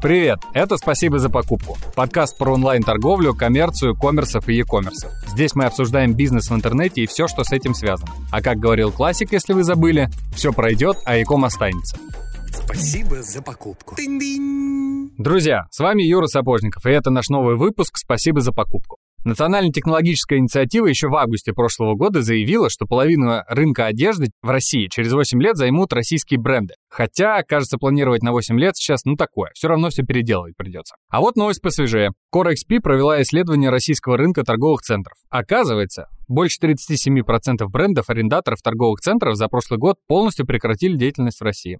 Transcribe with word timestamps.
Привет, 0.00 0.38
это 0.54 0.76
«Спасибо 0.76 1.18
за 1.18 1.28
покупку». 1.28 1.76
Подкаст 1.96 2.38
про 2.38 2.54
онлайн-торговлю, 2.54 3.34
коммерцию, 3.34 3.96
коммерсов 3.96 4.48
и 4.48 4.52
e-коммерсов. 4.60 5.10
Здесь 5.26 5.56
мы 5.56 5.64
обсуждаем 5.64 6.14
бизнес 6.14 6.50
в 6.50 6.54
интернете 6.54 7.02
и 7.02 7.06
все, 7.08 7.26
что 7.26 7.42
с 7.42 7.50
этим 7.50 7.74
связано. 7.74 8.12
А 8.30 8.40
как 8.40 8.58
говорил 8.58 8.92
классик, 8.92 9.32
если 9.32 9.54
вы 9.54 9.64
забыли, 9.64 10.08
все 10.32 10.52
пройдет, 10.52 10.98
а 11.04 11.16
e-ком 11.16 11.44
останется. 11.44 11.98
Спасибо 12.52 13.24
за 13.24 13.42
покупку. 13.42 13.96
Друзья, 15.18 15.66
с 15.72 15.80
вами 15.80 16.04
Юра 16.04 16.28
Сапожников, 16.28 16.86
и 16.86 16.90
это 16.90 17.10
наш 17.10 17.28
новый 17.28 17.56
выпуск 17.56 17.96
«Спасибо 17.96 18.40
за 18.40 18.52
покупку». 18.52 18.98
Национальная 19.24 19.72
технологическая 19.72 20.38
инициатива 20.38 20.86
еще 20.86 21.08
в 21.08 21.16
августе 21.16 21.52
прошлого 21.52 21.94
года 21.96 22.22
заявила, 22.22 22.70
что 22.70 22.86
половину 22.86 23.42
рынка 23.48 23.86
одежды 23.86 24.30
в 24.42 24.48
России 24.48 24.86
через 24.86 25.12
8 25.12 25.42
лет 25.42 25.56
займут 25.56 25.92
российские 25.92 26.38
бренды. 26.38 26.74
Хотя, 26.88 27.42
кажется, 27.42 27.78
планировать 27.78 28.22
на 28.22 28.32
8 28.32 28.58
лет 28.58 28.76
сейчас, 28.76 29.04
ну 29.04 29.16
такое, 29.16 29.50
все 29.54 29.68
равно 29.68 29.90
все 29.90 30.04
переделывать 30.04 30.56
придется. 30.56 30.94
А 31.10 31.20
вот 31.20 31.36
новость 31.36 31.60
посвежее. 31.60 32.12
Core 32.34 32.52
XP 32.52 32.80
провела 32.80 33.20
исследование 33.22 33.70
российского 33.70 34.16
рынка 34.16 34.44
торговых 34.44 34.82
центров. 34.82 35.16
Оказывается, 35.30 36.06
больше 36.28 36.58
37% 36.62 37.66
брендов-арендаторов 37.66 38.62
торговых 38.62 39.00
центров 39.00 39.36
за 39.36 39.48
прошлый 39.48 39.78
год 39.78 39.96
полностью 40.06 40.46
прекратили 40.46 40.96
деятельность 40.96 41.40
в 41.40 41.44
России. 41.44 41.78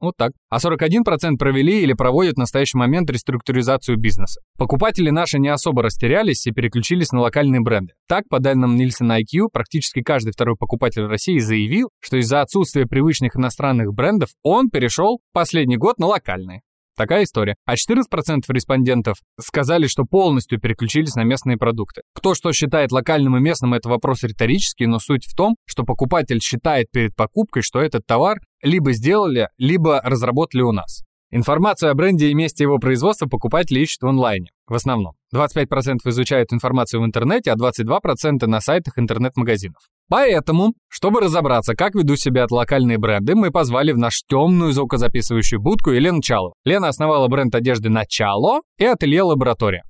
Вот 0.00 0.14
так. 0.16 0.32
А 0.50 0.58
41% 0.58 1.36
провели 1.38 1.82
или 1.82 1.92
проводят 1.92 2.34
в 2.34 2.38
настоящий 2.38 2.78
момент 2.78 3.10
реструктуризацию 3.10 3.98
бизнеса. 3.98 4.40
Покупатели 4.56 5.10
наши 5.10 5.38
не 5.38 5.48
особо 5.48 5.82
растерялись 5.82 6.46
и 6.46 6.52
переключились 6.52 7.12
на 7.12 7.20
локальные 7.20 7.60
бренды. 7.60 7.94
Так, 8.08 8.24
по 8.28 8.38
данным 8.38 8.76
Nielsen 8.76 9.10
IQ, 9.10 9.48
практически 9.52 10.02
каждый 10.02 10.32
второй 10.32 10.56
покупатель 10.56 11.06
России 11.06 11.38
заявил, 11.38 11.88
что 12.00 12.16
из-за 12.18 12.40
отсутствия 12.40 12.86
привычных 12.86 13.36
иностранных 13.36 13.92
брендов 13.92 14.30
он 14.42 14.70
перешел 14.70 15.20
последний 15.32 15.76
год 15.76 15.98
на 15.98 16.06
локальные. 16.06 16.60
Такая 16.96 17.24
история. 17.24 17.56
А 17.66 17.74
14% 17.74 18.42
респондентов 18.50 19.16
сказали, 19.40 19.88
что 19.88 20.04
полностью 20.04 20.60
переключились 20.60 21.16
на 21.16 21.24
местные 21.24 21.56
продукты. 21.56 22.02
Кто 22.14 22.34
что 22.34 22.52
считает 22.52 22.92
локальным 22.92 23.36
и 23.36 23.40
местным, 23.40 23.74
это 23.74 23.88
вопрос 23.88 24.22
риторический, 24.22 24.86
но 24.86 25.00
суть 25.00 25.26
в 25.26 25.34
том, 25.34 25.56
что 25.66 25.82
покупатель 25.82 26.40
считает 26.40 26.86
перед 26.92 27.16
покупкой, 27.16 27.62
что 27.62 27.80
этот 27.80 28.06
товар 28.06 28.38
либо 28.64 28.92
сделали, 28.92 29.48
либо 29.58 30.00
разработали 30.02 30.62
у 30.62 30.72
нас. 30.72 31.04
Информацию 31.30 31.90
о 31.90 31.94
бренде 31.94 32.28
и 32.28 32.34
месте 32.34 32.62
его 32.62 32.78
производства 32.78 33.26
покупатели 33.26 33.80
ищут 33.80 34.02
в 34.02 34.06
онлайне, 34.06 34.50
в 34.68 34.74
основном. 34.74 35.14
25% 35.34 35.98
изучают 36.06 36.52
информацию 36.52 37.02
в 37.02 37.04
интернете, 37.04 37.50
а 37.50 37.56
22% 37.56 38.46
на 38.46 38.60
сайтах 38.60 38.98
интернет-магазинов. 38.98 39.82
Поэтому, 40.08 40.74
чтобы 40.88 41.20
разобраться, 41.20 41.74
как 41.74 41.96
ведут 41.96 42.20
себя 42.20 42.46
локальные 42.48 42.98
бренды, 42.98 43.34
мы 43.34 43.50
позвали 43.50 43.90
в 43.90 43.98
нашу 43.98 44.18
темную 44.28 44.72
звукозаписывающую 44.72 45.60
будку 45.60 45.90
Елену 45.90 46.22
Чалову. 46.22 46.54
Лена 46.64 46.86
основала 46.86 47.26
бренд 47.26 47.54
одежды 47.54 47.90
«Начало» 47.90 48.60
и 48.78 48.84
ателье 48.84 49.22
«Лаборатория». 49.22 49.82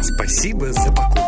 Спасибо 0.00 0.72
за 0.72 0.92
покупку. 0.92 1.23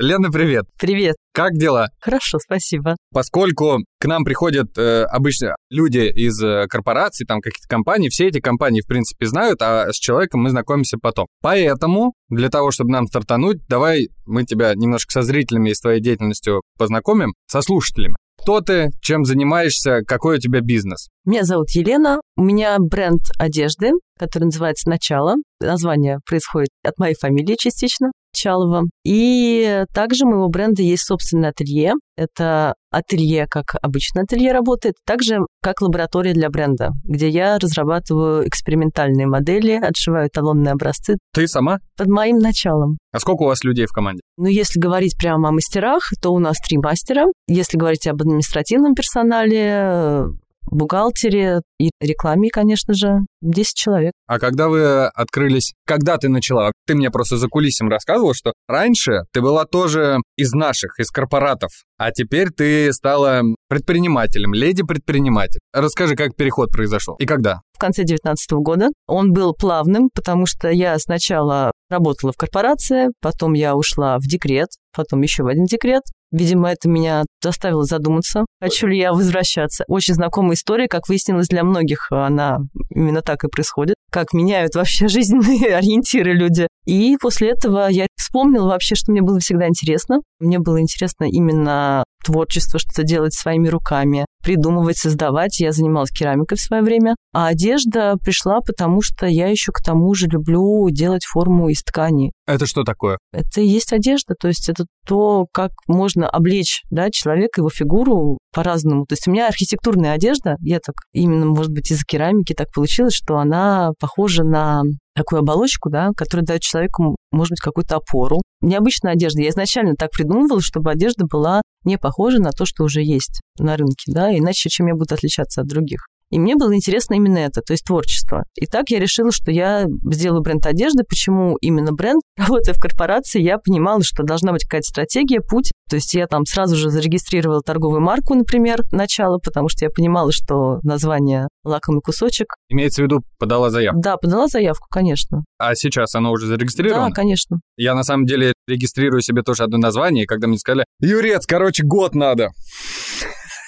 Лена, 0.00 0.30
привет. 0.30 0.64
Привет. 0.78 1.16
Как 1.34 1.52
дела? 1.52 1.90
Хорошо, 2.00 2.38
спасибо. 2.38 2.96
Поскольку 3.12 3.80
к 3.98 4.06
нам 4.06 4.24
приходят 4.24 4.78
э, 4.78 5.02
обычно 5.02 5.56
люди 5.68 6.10
из 6.10 6.42
э, 6.42 6.66
корпораций, 6.68 7.26
там 7.26 7.42
каких-то 7.42 7.68
компаний, 7.68 8.08
все 8.08 8.28
эти 8.28 8.40
компании, 8.40 8.80
в 8.80 8.86
принципе, 8.86 9.26
знают, 9.26 9.60
а 9.60 9.92
с 9.92 9.96
человеком 9.96 10.40
мы 10.40 10.48
знакомимся 10.48 10.96
потом. 10.96 11.26
Поэтому, 11.42 12.14
для 12.30 12.48
того, 12.48 12.70
чтобы 12.70 12.92
нам 12.92 13.08
стартануть, 13.08 13.58
давай 13.68 14.08
мы 14.24 14.44
тебя 14.44 14.72
немножко 14.74 15.12
со 15.12 15.20
зрителями 15.20 15.68
и 15.68 15.74
с 15.74 15.80
твоей 15.80 16.00
деятельностью 16.00 16.62
познакомим, 16.78 17.34
со 17.46 17.60
слушателями. 17.60 18.14
Кто 18.40 18.62
ты, 18.62 18.88
чем 19.02 19.26
занимаешься, 19.26 20.00
какой 20.06 20.38
у 20.38 20.40
тебя 20.40 20.62
бизнес? 20.62 21.08
Меня 21.26 21.44
зовут 21.44 21.68
Елена, 21.72 22.22
у 22.38 22.42
меня 22.42 22.78
бренд 22.78 23.20
одежды, 23.38 23.90
который 24.18 24.44
называется 24.44 24.88
«Начало». 24.88 25.34
Название 25.60 26.20
происходит 26.26 26.70
от 26.82 26.96
моей 26.98 27.14
фамилии 27.20 27.56
частично. 27.58 28.12
Чалова. 28.32 28.84
И 29.04 29.84
также 29.92 30.24
у 30.24 30.28
моего 30.28 30.48
бренда 30.48 30.82
есть 30.82 31.04
собственное 31.06 31.50
ателье. 31.50 31.92
Это 32.16 32.74
ателье, 32.90 33.46
как 33.48 33.76
обычно 33.80 34.22
ателье 34.22 34.52
работает, 34.52 34.94
также 35.06 35.38
как 35.62 35.80
лаборатория 35.80 36.34
для 36.34 36.50
бренда, 36.50 36.90
где 37.04 37.28
я 37.28 37.58
разрабатываю 37.58 38.46
экспериментальные 38.46 39.26
модели, 39.26 39.72
отшиваю 39.72 40.28
талонные 40.30 40.72
образцы. 40.72 41.16
Ты 41.32 41.46
сама? 41.46 41.78
Под 41.96 42.08
моим 42.08 42.38
началом. 42.38 42.98
А 43.12 43.20
сколько 43.20 43.42
у 43.42 43.46
вас 43.46 43.64
людей 43.64 43.86
в 43.86 43.92
команде? 43.92 44.20
Ну, 44.36 44.46
если 44.46 44.78
говорить 44.78 45.16
прямо 45.18 45.48
о 45.48 45.52
мастерах, 45.52 46.10
то 46.20 46.30
у 46.30 46.38
нас 46.38 46.58
три 46.58 46.78
мастера. 46.78 47.26
Если 47.46 47.76
говорить 47.76 48.06
об 48.06 48.20
административном 48.20 48.94
персонале, 48.94 50.26
бухгалтере 50.70 51.60
и 51.78 51.90
рекламе, 52.00 52.50
конечно 52.50 52.94
же, 52.94 53.20
10 53.42 53.74
человек. 53.74 54.12
А 54.26 54.38
когда 54.38 54.68
вы 54.68 55.06
открылись, 55.06 55.74
когда 55.86 56.16
ты 56.18 56.28
начала? 56.28 56.72
Ты 56.86 56.94
мне 56.94 57.10
просто 57.10 57.36
за 57.36 57.48
кулисом 57.48 57.88
рассказывал, 57.88 58.34
что 58.34 58.52
раньше 58.68 59.22
ты 59.32 59.40
была 59.40 59.64
тоже 59.64 60.18
из 60.36 60.52
наших, 60.52 60.98
из 60.98 61.10
корпоратов, 61.10 61.70
а 61.98 62.10
теперь 62.12 62.50
ты 62.50 62.92
стала 62.92 63.42
предпринимателем, 63.68 64.54
леди-предприниматель. 64.54 65.60
Расскажи, 65.72 66.16
как 66.16 66.36
переход 66.36 66.70
произошел 66.70 67.16
и 67.16 67.26
когда? 67.26 67.60
В 67.74 67.78
конце 67.78 68.02
2019 68.02 68.50
года. 68.52 68.88
Он 69.06 69.32
был 69.32 69.54
плавным, 69.54 70.10
потому 70.14 70.46
что 70.46 70.68
я 70.68 70.98
сначала 70.98 71.72
работала 71.88 72.32
в 72.32 72.36
корпорации, 72.36 73.08
потом 73.20 73.54
я 73.54 73.74
ушла 73.74 74.18
в 74.18 74.22
декрет, 74.22 74.68
потом 74.94 75.22
еще 75.22 75.42
в 75.42 75.46
один 75.46 75.64
декрет, 75.64 76.02
Видимо, 76.32 76.70
это 76.70 76.88
меня 76.88 77.24
заставило 77.42 77.84
задуматься, 77.84 78.44
хочу 78.60 78.86
ли 78.86 78.98
я 78.98 79.12
возвращаться. 79.12 79.84
Очень 79.88 80.14
знакомая 80.14 80.54
история, 80.54 80.86
как 80.86 81.08
выяснилось 81.08 81.48
для 81.48 81.64
многих, 81.64 82.06
она 82.10 82.58
именно 82.90 83.22
так 83.22 83.44
и 83.44 83.48
происходит. 83.48 83.96
Как 84.12 84.32
меняют 84.32 84.74
вообще 84.74 85.08
жизненные 85.08 85.74
ориентиры 85.76 86.32
люди. 86.32 86.68
И 86.86 87.16
после 87.20 87.50
этого 87.50 87.88
я 87.88 88.06
вспомнила 88.16 88.68
вообще, 88.68 88.94
что 88.94 89.12
мне 89.12 89.22
было 89.22 89.40
всегда 89.40 89.68
интересно. 89.68 90.20
Мне 90.38 90.58
было 90.58 90.80
интересно 90.80 91.24
именно 91.24 92.04
творчество, 92.24 92.78
что-то 92.78 93.02
делать 93.02 93.34
своими 93.34 93.68
руками, 93.68 94.26
придумывать, 94.42 94.98
создавать. 94.98 95.60
Я 95.60 95.72
занималась 95.72 96.10
керамикой 96.10 96.56
в 96.56 96.60
свое 96.60 96.82
время. 96.82 97.14
А 97.32 97.48
одежда 97.48 98.16
пришла, 98.16 98.60
потому 98.60 99.00
что 99.02 99.26
я 99.26 99.48
еще 99.48 99.72
к 99.72 99.82
тому 99.82 100.14
же 100.14 100.26
люблю 100.26 100.88
делать 100.90 101.24
форму 101.24 101.68
из 101.68 101.82
ткани. 101.82 102.32
Это 102.46 102.66
что 102.66 102.82
такое? 102.82 103.18
Это 103.32 103.60
и 103.60 103.66
есть 103.66 103.92
одежда, 103.92 104.34
то 104.38 104.48
есть 104.48 104.68
это 104.68 104.84
то, 105.06 105.46
как 105.52 105.70
можно 105.86 106.28
облечь 106.28 106.82
да, 106.90 107.10
человека, 107.10 107.60
его 107.60 107.70
фигуру 107.70 108.38
по-разному. 108.52 109.06
То 109.06 109.12
есть 109.12 109.28
у 109.28 109.30
меня 109.30 109.46
архитектурная 109.46 110.12
одежда, 110.12 110.56
я 110.60 110.80
так 110.80 110.94
именно, 111.12 111.46
может 111.46 111.72
быть, 111.72 111.90
из-за 111.90 112.04
керамики 112.04 112.52
так 112.52 112.72
получилось, 112.72 113.14
что 113.14 113.38
она 113.38 113.92
похожа 114.00 114.42
на 114.42 114.82
такую 115.14 115.40
оболочку, 115.40 115.90
да, 115.90 116.10
которая 116.16 116.46
дает 116.46 116.62
человеку, 116.62 117.16
может 117.30 117.50
быть, 117.50 117.60
какую-то 117.60 117.96
опору. 117.96 118.42
Необычная 118.60 119.12
одежда. 119.12 119.42
Я 119.42 119.50
изначально 119.50 119.94
так 119.94 120.10
придумывала, 120.10 120.60
чтобы 120.60 120.90
одежда 120.90 121.26
была 121.26 121.62
не 121.84 121.98
похожа 121.98 122.38
на 122.38 122.50
то, 122.50 122.64
что 122.64 122.84
уже 122.84 123.02
есть 123.02 123.40
на 123.58 123.76
рынке, 123.76 124.12
да, 124.12 124.36
иначе 124.36 124.68
чем 124.68 124.86
я 124.86 124.94
буду 124.94 125.14
отличаться 125.14 125.60
от 125.60 125.66
других. 125.66 126.06
И 126.30 126.38
мне 126.38 126.56
было 126.56 126.74
интересно 126.74 127.14
именно 127.14 127.38
это, 127.38 127.60
то 127.60 127.72
есть 127.72 127.84
творчество. 127.84 128.44
И 128.54 128.66
так 128.66 128.90
я 128.90 129.00
решила, 129.00 129.32
что 129.32 129.50
я 129.50 129.86
сделаю 130.12 130.42
бренд 130.42 130.64
одежды. 130.66 131.02
Почему 131.08 131.56
именно 131.60 131.92
бренд? 131.92 132.22
Работая 132.36 132.74
в 132.74 132.80
корпорации, 132.80 133.40
я 133.42 133.58
понимала, 133.58 134.02
что 134.02 134.22
должна 134.22 134.52
быть 134.52 134.64
какая-то 134.64 134.88
стратегия, 134.88 135.40
путь. 135.40 135.72
То 135.88 135.96
есть 135.96 136.14
я 136.14 136.26
там 136.26 136.44
сразу 136.46 136.76
же 136.76 136.88
зарегистрировала 136.88 137.62
торговую 137.62 138.00
марку, 138.00 138.34
например, 138.34 138.82
начало, 138.92 139.38
потому 139.38 139.68
что 139.68 139.84
я 139.84 139.90
понимала, 139.90 140.30
что 140.30 140.78
название 140.84 141.48
«Лакомый 141.64 142.00
кусочек». 142.00 142.54
Имеется 142.68 143.02
в 143.02 143.04
виду, 143.06 143.22
подала 143.38 143.70
заявку? 143.70 144.00
Да, 144.00 144.16
подала 144.16 144.46
заявку, 144.46 144.86
конечно. 144.88 145.42
А 145.58 145.74
сейчас 145.74 146.14
оно 146.14 146.30
уже 146.30 146.46
зарегистрировано? 146.46 147.08
Да, 147.08 147.12
конечно. 147.12 147.58
Я 147.76 147.94
на 147.94 148.04
самом 148.04 148.26
деле 148.26 148.52
регистрирую 148.68 149.20
себе 149.20 149.42
тоже 149.42 149.64
одно 149.64 149.78
название, 149.78 150.26
когда 150.26 150.46
мне 150.46 150.58
сказали, 150.58 150.84
Юрец, 151.00 151.44
короче, 151.46 151.82
год 151.82 152.14
надо. 152.14 152.50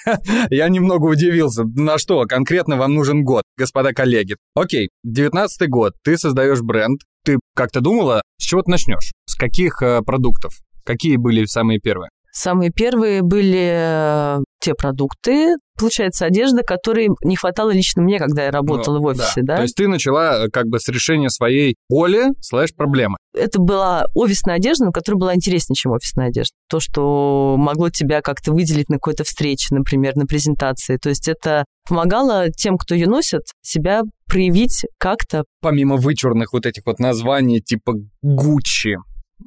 Я 0.49 0.69
немного 0.69 1.05
удивился. 1.05 1.63
На 1.63 1.97
что 1.97 2.23
конкретно 2.25 2.77
вам 2.77 2.93
нужен 2.93 3.23
год, 3.23 3.43
господа 3.57 3.93
коллеги? 3.93 4.35
Окей, 4.55 4.89
19 5.03 5.69
год, 5.69 5.93
ты 6.03 6.17
создаешь 6.17 6.61
бренд. 6.61 7.01
Ты 7.23 7.39
как-то 7.55 7.81
думала, 7.81 8.21
с 8.37 8.43
чего 8.43 8.61
ты 8.61 8.71
начнешь? 8.71 9.11
С 9.25 9.35
каких 9.35 9.81
э, 9.81 10.01
продуктов? 10.01 10.53
Какие 10.83 11.15
были 11.15 11.45
самые 11.45 11.79
первые? 11.79 12.09
Самые 12.35 12.71
первые 12.71 13.21
были 13.21 13.69
э, 13.71 14.39
те 14.59 14.73
продукты, 14.73 15.55
получается, 15.77 16.25
одежда, 16.25 16.63
которой 16.63 17.09
не 17.23 17.35
хватало 17.35 17.69
лично 17.69 18.01
мне, 18.01 18.17
когда 18.17 18.45
я 18.45 18.51
работала 18.51 18.95
ну, 18.97 19.03
в 19.03 19.05
офисе, 19.05 19.41
да. 19.41 19.53
да? 19.53 19.55
То 19.57 19.61
есть 19.61 19.75
ты 19.75 19.87
начала 19.87 20.45
э, 20.45 20.49
как 20.49 20.65
бы 20.65 20.79
с 20.79 20.87
решения 20.87 21.29
своей 21.29 21.75
боли 21.89 22.29
слэш 22.41 22.73
проблемы. 22.75 23.17
Это 23.35 23.59
была 23.59 24.05
офисная 24.15 24.55
одежда, 24.55 24.85
но 24.85 24.91
которая 24.91 25.19
была 25.19 25.35
интереснее, 25.35 25.75
чем 25.75 25.91
офисная 25.91 26.29
одежда. 26.29 26.53
То, 26.69 26.79
что 26.79 27.55
могло 27.57 27.89
тебя 27.89 28.21
как-то 28.21 28.51
выделить 28.51 28.89
на 28.89 28.95
какой-то 28.95 29.23
встрече, 29.23 29.75
например, 29.75 30.15
на 30.15 30.25
презентации. 30.25 30.97
То 30.97 31.09
есть 31.09 31.27
это 31.27 31.65
помогало 31.87 32.49
тем, 32.49 32.77
кто 32.77 32.95
ее 32.95 33.07
носит, 33.07 33.43
себя 33.61 34.01
проявить 34.27 34.85
как-то. 34.97 35.43
Помимо 35.61 35.97
вычурных 35.97 36.53
вот 36.53 36.65
этих 36.65 36.83
вот 36.87 36.97
названий 36.97 37.61
типа 37.61 37.93
Гуччи, 38.23 38.95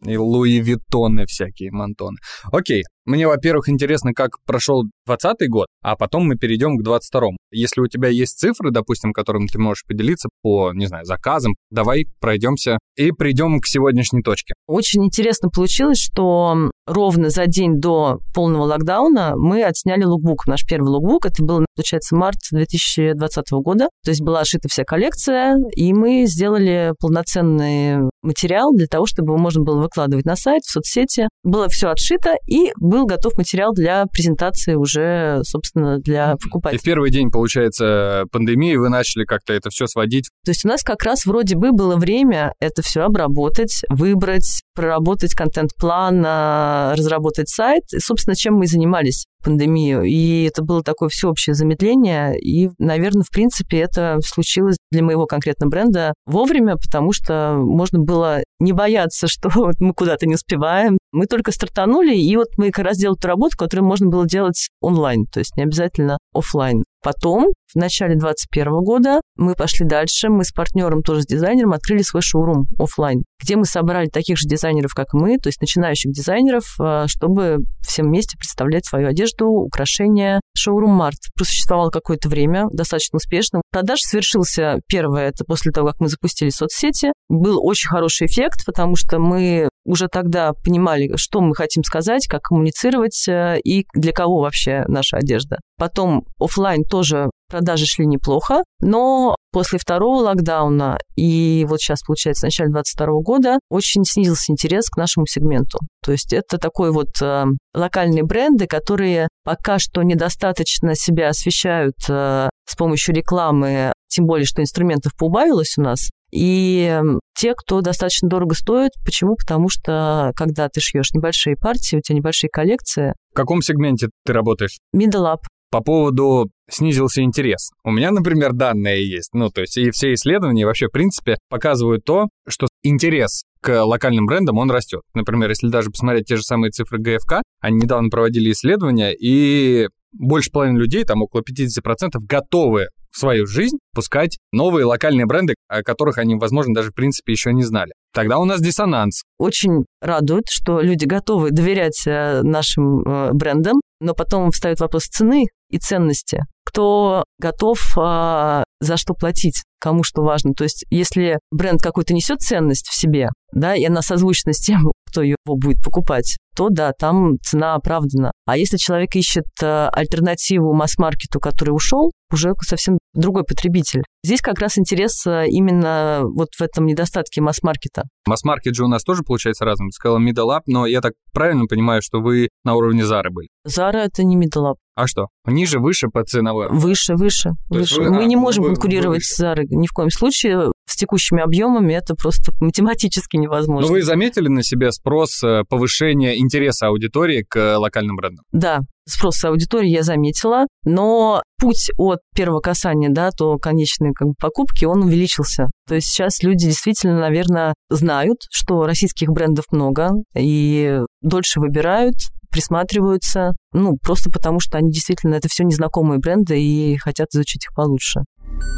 и 0.05 0.17
Луи 0.17 0.61
Виттоны 0.61 1.27
всякие, 1.27 1.71
Мантоны. 1.71 2.19
Окей, 2.53 2.83
Мне, 3.07 3.29
во-первых, 3.29 3.69
интересно, 3.69 4.13
как 4.13 4.43
прошел 4.45 4.83
2020 5.07 5.49
год, 5.49 5.67
а 5.81 5.95
потом 5.95 6.27
мы 6.27 6.35
перейдем 6.37 6.77
к 6.77 6.83
22 6.83 7.29
Если 7.53 7.81
у 7.81 7.87
тебя 7.87 8.09
есть 8.09 8.37
цифры, 8.37 8.73
допустим, 8.73 9.13
которыми 9.13 9.47
ты 9.47 9.61
можешь 9.61 9.85
поделиться 9.87 10.29
по, 10.43 10.73
не 10.73 10.87
знаю, 10.87 11.05
заказам, 11.05 11.55
давай 11.71 12.07
пройдемся 12.21 12.79
и 12.97 13.13
придем 13.13 13.61
к 13.61 13.67
сегодняшней 13.67 14.23
точке. 14.23 14.55
Очень 14.67 15.05
интересно 15.05 15.51
получилось, 15.51 15.99
что 15.99 16.71
ровно 16.87 17.31
за 17.31 17.47
день 17.47 17.79
до 17.79 18.19
полного 18.35 18.65
локдауна 18.65 19.35
мы 19.37 19.63
отсняли 19.63 20.05
лукбук, 20.05 20.47
наш 20.47 20.67
первый 20.67 20.89
лукбук. 20.89 21.27
Это 21.27 21.45
был, 21.45 21.65
получается, 21.77 22.17
март 22.17 22.39
2020 22.51 23.45
года. 23.63 23.89
То 24.05 24.11
есть 24.11 24.23
была 24.23 24.41
ошита 24.41 24.69
вся 24.69 24.85
коллекция, 24.85 25.57
и 25.77 25.93
мы 25.93 26.27
сделали 26.27 26.93
полноценный 26.99 28.09
материал 28.23 28.73
для 28.75 28.87
того, 28.87 29.07
чтобы 29.07 29.33
его 29.33 29.39
можно 29.39 29.63
было 29.63 29.81
выкладывать 29.81 30.25
на 30.25 30.37
сайт, 30.37 30.63
в 30.65 30.71
соцсети. 30.71 31.29
Было 31.43 31.69
все 31.69 31.91
отшито, 31.91 32.35
и 32.47 32.73
был 32.81 32.96
готов 33.05 33.37
материал 33.37 33.73
для 33.73 34.07
презентации 34.07 34.75
уже, 34.75 35.41
собственно, 35.43 35.99
для 35.99 36.37
покупателей. 36.37 36.79
И 36.79 36.81
в 36.81 36.85
первый 36.85 37.11
день, 37.11 37.31
получается, 37.31 38.25
пандемии 38.31 38.77
вы 38.77 38.89
начали 38.89 39.25
как-то 39.25 39.53
это 39.53 39.71
все 39.71 39.87
сводить. 39.87 40.31
То 40.45 40.51
есть 40.51 40.65
у 40.65 40.69
нас 40.69 40.83
как 40.83 41.03
раз 41.03 41.27
вроде 41.27 41.57
бы 41.57 41.73
было 41.73 41.97
время 41.97 42.53
это 42.61 42.83
все 42.83 43.03
обработать, 43.03 43.83
выбрать, 43.89 44.63
проработать 44.75 45.35
контент-план, 45.35 46.23
а, 46.27 46.95
разработать 46.97 47.49
сайт. 47.49 47.85
И, 47.93 47.99
собственно, 47.99 48.37
чем 48.37 48.55
мы 48.55 48.65
и 48.65 48.69
занимались 48.69 49.27
пандемию. 49.47 50.03
И 50.03 50.45
это 50.45 50.63
было 50.63 50.83
такое 50.83 51.09
всеобщее 51.09 51.55
замедление. 51.55 52.39
И, 52.39 52.69
наверное, 52.79 53.23
в 53.23 53.31
принципе, 53.31 53.79
это 53.79 54.19
случилось 54.25 54.77
для 54.91 55.03
моего 55.03 55.27
конкретно 55.27 55.69
бренда 55.69 56.15
вовремя, 56.27 56.77
потому 56.77 57.13
что 57.13 57.55
можно 57.57 58.01
было 58.01 58.43
не 58.59 58.73
бояться, 58.73 59.27
что 59.29 59.51
мы 59.79 59.95
куда-то 59.95 60.27
не 60.27 60.35
успеваем. 60.35 60.99
Мы 61.17 61.25
только 61.25 61.51
стартанули, 61.51 62.15
и 62.15 62.37
вот 62.37 62.49
мы 62.59 62.71
как 62.71 62.85
раз 62.85 62.99
делали 62.99 63.17
ту 63.17 63.29
работу, 63.29 63.57
которую 63.57 63.87
можно 63.87 64.09
было 64.09 64.27
делать 64.27 64.69
онлайн, 64.83 65.25
то 65.25 65.39
есть 65.39 65.57
не 65.57 65.63
обязательно 65.63 66.19
офлайн. 66.35 66.85
Потом, 67.03 67.55
в 67.73 67.77
начале 67.77 68.15
2021 68.15 68.73
года, 68.83 69.21
мы 69.37 69.55
пошли 69.55 69.87
дальше. 69.87 70.29
Мы 70.29 70.45
с 70.45 70.53
партнером, 70.53 71.03
тоже 71.03 71.23
с 71.23 71.27
дизайнером, 71.27 71.73
открыли 71.73 72.03
свой 72.03 72.23
шоурум 72.23 72.67
офлайн, 72.79 73.25
где 73.43 73.57
мы 73.57 73.65
собрали 73.65 74.09
таких 74.09 74.39
же 74.39 74.49
дизайнеров, 74.49 74.95
как 74.95 75.13
мы, 75.13 75.39
то 75.39 75.49
есть 75.49 75.61
начинающих 75.61 76.13
дизайнеров, 76.13 76.77
э, 76.81 77.05
чтобы 77.07 77.59
всем 77.81 78.07
вместе 78.07 78.37
представлять 78.37 78.87
свою 78.87 79.09
одежду, 79.09 79.47
украшения. 79.47 80.41
Шоурум 80.57 80.91
Март 80.91 81.19
просуществовал 81.35 81.91
какое-то 81.91 82.29
время, 82.29 82.67
достаточно 82.73 83.17
успешно. 83.17 83.61
Продаж 83.71 84.01
совершился 84.01 84.81
первое, 84.89 85.29
это 85.29 85.45
после 85.45 85.73
того, 85.73 85.89
как 85.89 86.01
мы 86.01 86.09
запустили 86.09 86.51
соцсети. 86.51 87.13
Был 87.29 87.65
очень 87.65 87.89
хороший 87.89 88.27
эффект, 88.27 88.65
потому 88.65 88.97
что 88.97 89.19
мы 89.19 89.69
уже 89.85 90.09
тогда 90.09 90.53
понимали, 90.53 91.17
что 91.17 91.41
мы 91.41 91.55
хотим 91.55 91.85
сказать, 91.85 92.27
как 92.27 92.43
коммуницировать 92.43 93.27
э, 93.29 93.59
и 93.65 93.87
для 93.95 94.13
кого 94.13 94.41
вообще 94.41 94.85
наша 94.89 95.19
одежда. 95.19 95.59
Потом 95.79 96.25
офлайн 96.39 96.85
тоже 96.85 97.31
продажи 97.49 97.87
шли 97.87 98.07
неплохо, 98.07 98.63
но 98.81 99.37
после 99.53 99.79
второго 99.79 100.23
локдауна 100.23 100.99
и 101.17 101.65
вот 101.69 101.81
сейчас, 101.81 102.03
получается, 102.03 102.43
в 102.43 102.45
начале 102.45 102.71
2022 102.71 103.21
года 103.23 103.59
очень 103.71 104.05
снизился 104.05 104.53
интерес 104.53 104.89
к 104.89 104.97
нашему 104.97 105.27
сегменту. 105.27 105.79
То 106.05 106.13
есть 106.13 106.33
это 106.33 106.59
такой 106.59 106.91
вот 106.93 107.09
э, 107.23 107.45
локальные 107.75 108.25
бренды, 108.25 108.67
которые 108.67 109.29
пока 109.45 109.79
что 109.79 110.03
недостаточно 110.03 110.95
себя 110.95 111.29
освещают 111.29 111.95
э, 112.09 112.49
с 112.69 112.77
помощью 112.77 113.15
рекламы, 113.15 113.93
тем 114.09 114.27
более, 114.27 114.47
что 114.47 114.63
инструментов 114.63 115.13
поубавилось 115.17 115.79
у 115.79 115.83
нас, 115.83 116.11
и 116.33 117.01
те, 117.37 117.55
кто 117.55 117.81
достаточно 117.81 118.29
дорого 118.29 118.55
стоит. 118.55 118.93
Почему? 119.05 119.37
Потому 119.37 119.69
что 119.69 120.33
когда 120.37 120.69
ты 120.69 120.81
шьешь 120.81 121.13
небольшие 121.13 121.57
партии, 121.57 121.97
у 121.97 122.01
тебя 122.01 122.17
небольшие 122.17 122.51
коллекции. 122.51 123.15
В 123.33 123.37
каком 123.37 123.63
сегменте 123.63 124.09
ты 124.25 124.33
работаешь? 124.33 124.79
Middle 124.95 125.33
up. 125.33 125.41
По 125.77 125.83
поводу 125.83 126.49
снизился 126.71 127.21
интерес. 127.21 127.69
У 127.85 127.91
меня, 127.91 128.11
например, 128.11 128.55
данные 128.55 129.07
есть. 129.07 129.35
Ну, 129.35 129.51
то 129.51 129.61
есть 129.61 129.77
и 129.77 129.91
все 129.91 130.15
исследования 130.15 130.65
вообще, 130.65 130.87
в 130.87 130.91
принципе, 130.91 131.37
показывают 131.51 132.03
то, 132.03 132.29
что 132.49 132.67
интерес 132.83 133.43
к 133.61 133.85
локальным 133.85 134.25
брендам, 134.25 134.57
он 134.57 134.71
растет. 134.71 135.03
Например, 135.13 135.51
если 135.51 135.69
даже 135.69 135.91
посмотреть 135.91 136.29
те 136.29 136.37
же 136.37 136.43
самые 136.43 136.71
цифры 136.71 136.99
ГФК, 136.99 137.43
они 137.61 137.77
недавно 137.77 138.09
проводили 138.09 138.53
исследования, 138.53 139.13
и 139.13 139.89
больше 140.13 140.51
половины 140.51 140.79
людей, 140.79 141.05
там 141.05 141.21
около 141.21 141.43
50%, 141.43 142.21
готовы 142.27 142.87
в 143.11 143.19
свою 143.19 143.47
жизнь 143.47 143.77
пускать 143.95 144.39
новые 144.51 144.87
локальные 144.87 145.27
бренды, 145.27 145.57
о 145.69 145.83
которых 145.83 146.17
они, 146.17 146.37
возможно, 146.37 146.75
даже 146.75 146.91
в 146.91 146.95
принципе 146.95 147.33
еще 147.33 147.53
не 147.53 147.65
знали. 147.65 147.93
Тогда 148.15 148.39
у 148.39 148.47
нас 148.47 148.63
диссонанс. 148.63 149.25
Очень 149.39 149.85
радует, 150.01 150.45
что 150.49 150.81
люди 150.81 151.05
готовы 151.05 151.51
доверять 151.51 152.03
э, 152.07 152.41
нашим 152.43 153.01
э, 153.01 153.33
брендам, 153.35 153.77
но 154.01 154.15
потом 154.15 154.51
встает 154.51 154.81
вопрос 154.81 155.05
цены 155.05 155.45
и 155.71 155.79
ценности. 155.79 156.45
Кто 156.65 157.25
готов 157.39 157.97
а, 157.97 158.65
за 158.81 158.97
что 158.97 159.15
платить, 159.15 159.63
кому 159.81 160.03
что 160.03 160.23
важно. 160.23 160.53
То 160.55 160.65
есть 160.65 160.85
если 160.91 161.39
бренд 161.51 161.81
какой-то 161.81 162.15
несет 162.15 162.41
ценность 162.41 162.89
в 162.89 162.95
себе, 162.99 163.31
да, 163.53 163.75
и 163.75 163.85
она 163.85 164.03
созвучна 164.03 164.53
с 164.53 164.59
тем, 164.59 164.93
кто 165.17 165.23
его 165.23 165.37
будет 165.57 165.83
покупать, 165.83 166.37
то 166.55 166.69
да, 166.69 166.93
там 166.93 167.39
цена 167.41 167.75
оправдана. 167.75 168.33
А 168.47 168.59
если 168.59 168.77
человек 168.77 169.15
ищет 169.15 169.47
э, 169.63 169.89
альтернативу 169.89 170.75
масс-маркету, 170.75 171.41
который 171.41 171.71
ушел, 171.71 172.13
уже 172.31 172.53
совсем 172.61 172.99
другой 173.15 173.45
потребитель. 173.45 174.03
Здесь 174.23 174.43
как 174.43 174.59
раз 174.59 174.77
интерес 174.79 175.27
э, 175.27 175.47
именно 175.49 176.23
вот 176.25 176.49
в 176.59 176.61
этом 176.61 176.85
недостатке 176.85 177.41
масс-маркета. 177.41 178.05
Масс-маркет 178.27 178.75
же 178.75 178.85
у 178.85 178.89
нас 178.89 179.05
тоже 179.05 179.23
получается 179.23 179.65
разным. 179.65 179.89
Ты 179.89 179.95
сказала 179.95 180.19
middle 180.19 180.55
up, 180.55 180.63
но 180.67 180.87
я 180.87 181.01
так 181.01 181.13
правильно 181.33 181.65
понимаю, 181.67 182.03
что 182.03 182.21
вы 182.21 182.49
на 182.65 182.75
уровне 182.75 183.07
Зары 183.07 183.31
были? 183.31 183.49
Зара 183.65 183.99
это 183.99 184.23
не 184.23 184.37
middle 184.37 184.73
up. 184.73 184.77
А 184.97 185.07
что? 185.07 185.27
Ниже, 185.47 185.79
выше 185.79 186.09
по 186.09 186.25
ценовой? 186.25 186.69
Выше, 186.71 187.15
выше. 187.15 187.53
выше. 187.69 188.01
Вы, 188.01 188.11
Мы 188.11 188.23
а, 188.23 188.25
не 188.25 188.37
можем 188.37 188.65
вы, 188.65 188.71
конкурировать 188.71 189.19
вы 189.19 189.25
с 189.25 189.37
Зарой 189.37 189.67
ни 189.71 189.87
в 189.87 189.93
коем 189.93 190.11
случае. 190.11 190.73
С 190.89 190.97
текущими 190.97 191.43
объемами 191.43 191.93
это 191.95 192.15
просто 192.15 192.53
математически 192.61 193.37
невозможно. 193.37 193.89
Но 193.89 193.93
вы 193.93 194.03
заметили 194.03 194.49
на 194.49 194.63
себе 194.63 194.93
спрос 194.93 195.43
э, 195.43 195.63
повышения 195.69 196.39
интереса 196.39 196.89
аудитории 196.89 197.45
к 197.49 197.77
локальным 197.79 198.17
брендам? 198.17 198.45
Да, 198.53 198.81
спрос 199.09 199.45
аудитории 199.45 199.89
я 199.89 200.03
заметила, 200.03 200.67
но 200.85 201.43
путь 201.59 201.91
от 201.99 202.21
первого 202.35 202.61
касания 202.61 203.09
да, 203.11 203.31
до 203.37 203.59
конечной 203.59 204.13
как 204.13 204.29
бы, 204.29 204.35
покупки, 204.39 204.85
он 204.85 205.03
увеличился. 205.03 205.67
То 205.89 205.97
есть 205.97 206.09
сейчас 206.09 206.43
люди 206.43 206.67
действительно, 206.67 207.19
наверное, 207.19 207.75
знают, 207.91 208.39
что 208.51 208.87
российских 208.87 209.31
брендов 209.31 209.65
много, 209.71 210.11
и 210.37 211.01
дольше 211.21 211.61
выбирают, 211.61 212.15
присматриваются, 212.51 213.53
ну, 213.73 213.97
просто 214.01 214.31
потому 214.31 214.61
что 214.61 214.79
они 214.79 214.91
действительно, 214.91 215.35
это 215.35 215.49
все 215.49 215.65
незнакомые 215.65 216.19
бренды 216.19 216.61
и 216.61 216.97
хотят 216.97 217.29
изучить 217.35 217.67
их 217.67 217.75
получше. 217.75 218.21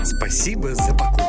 Спасибо 0.02 0.74
за 0.74 0.94
покупку. 0.94 1.27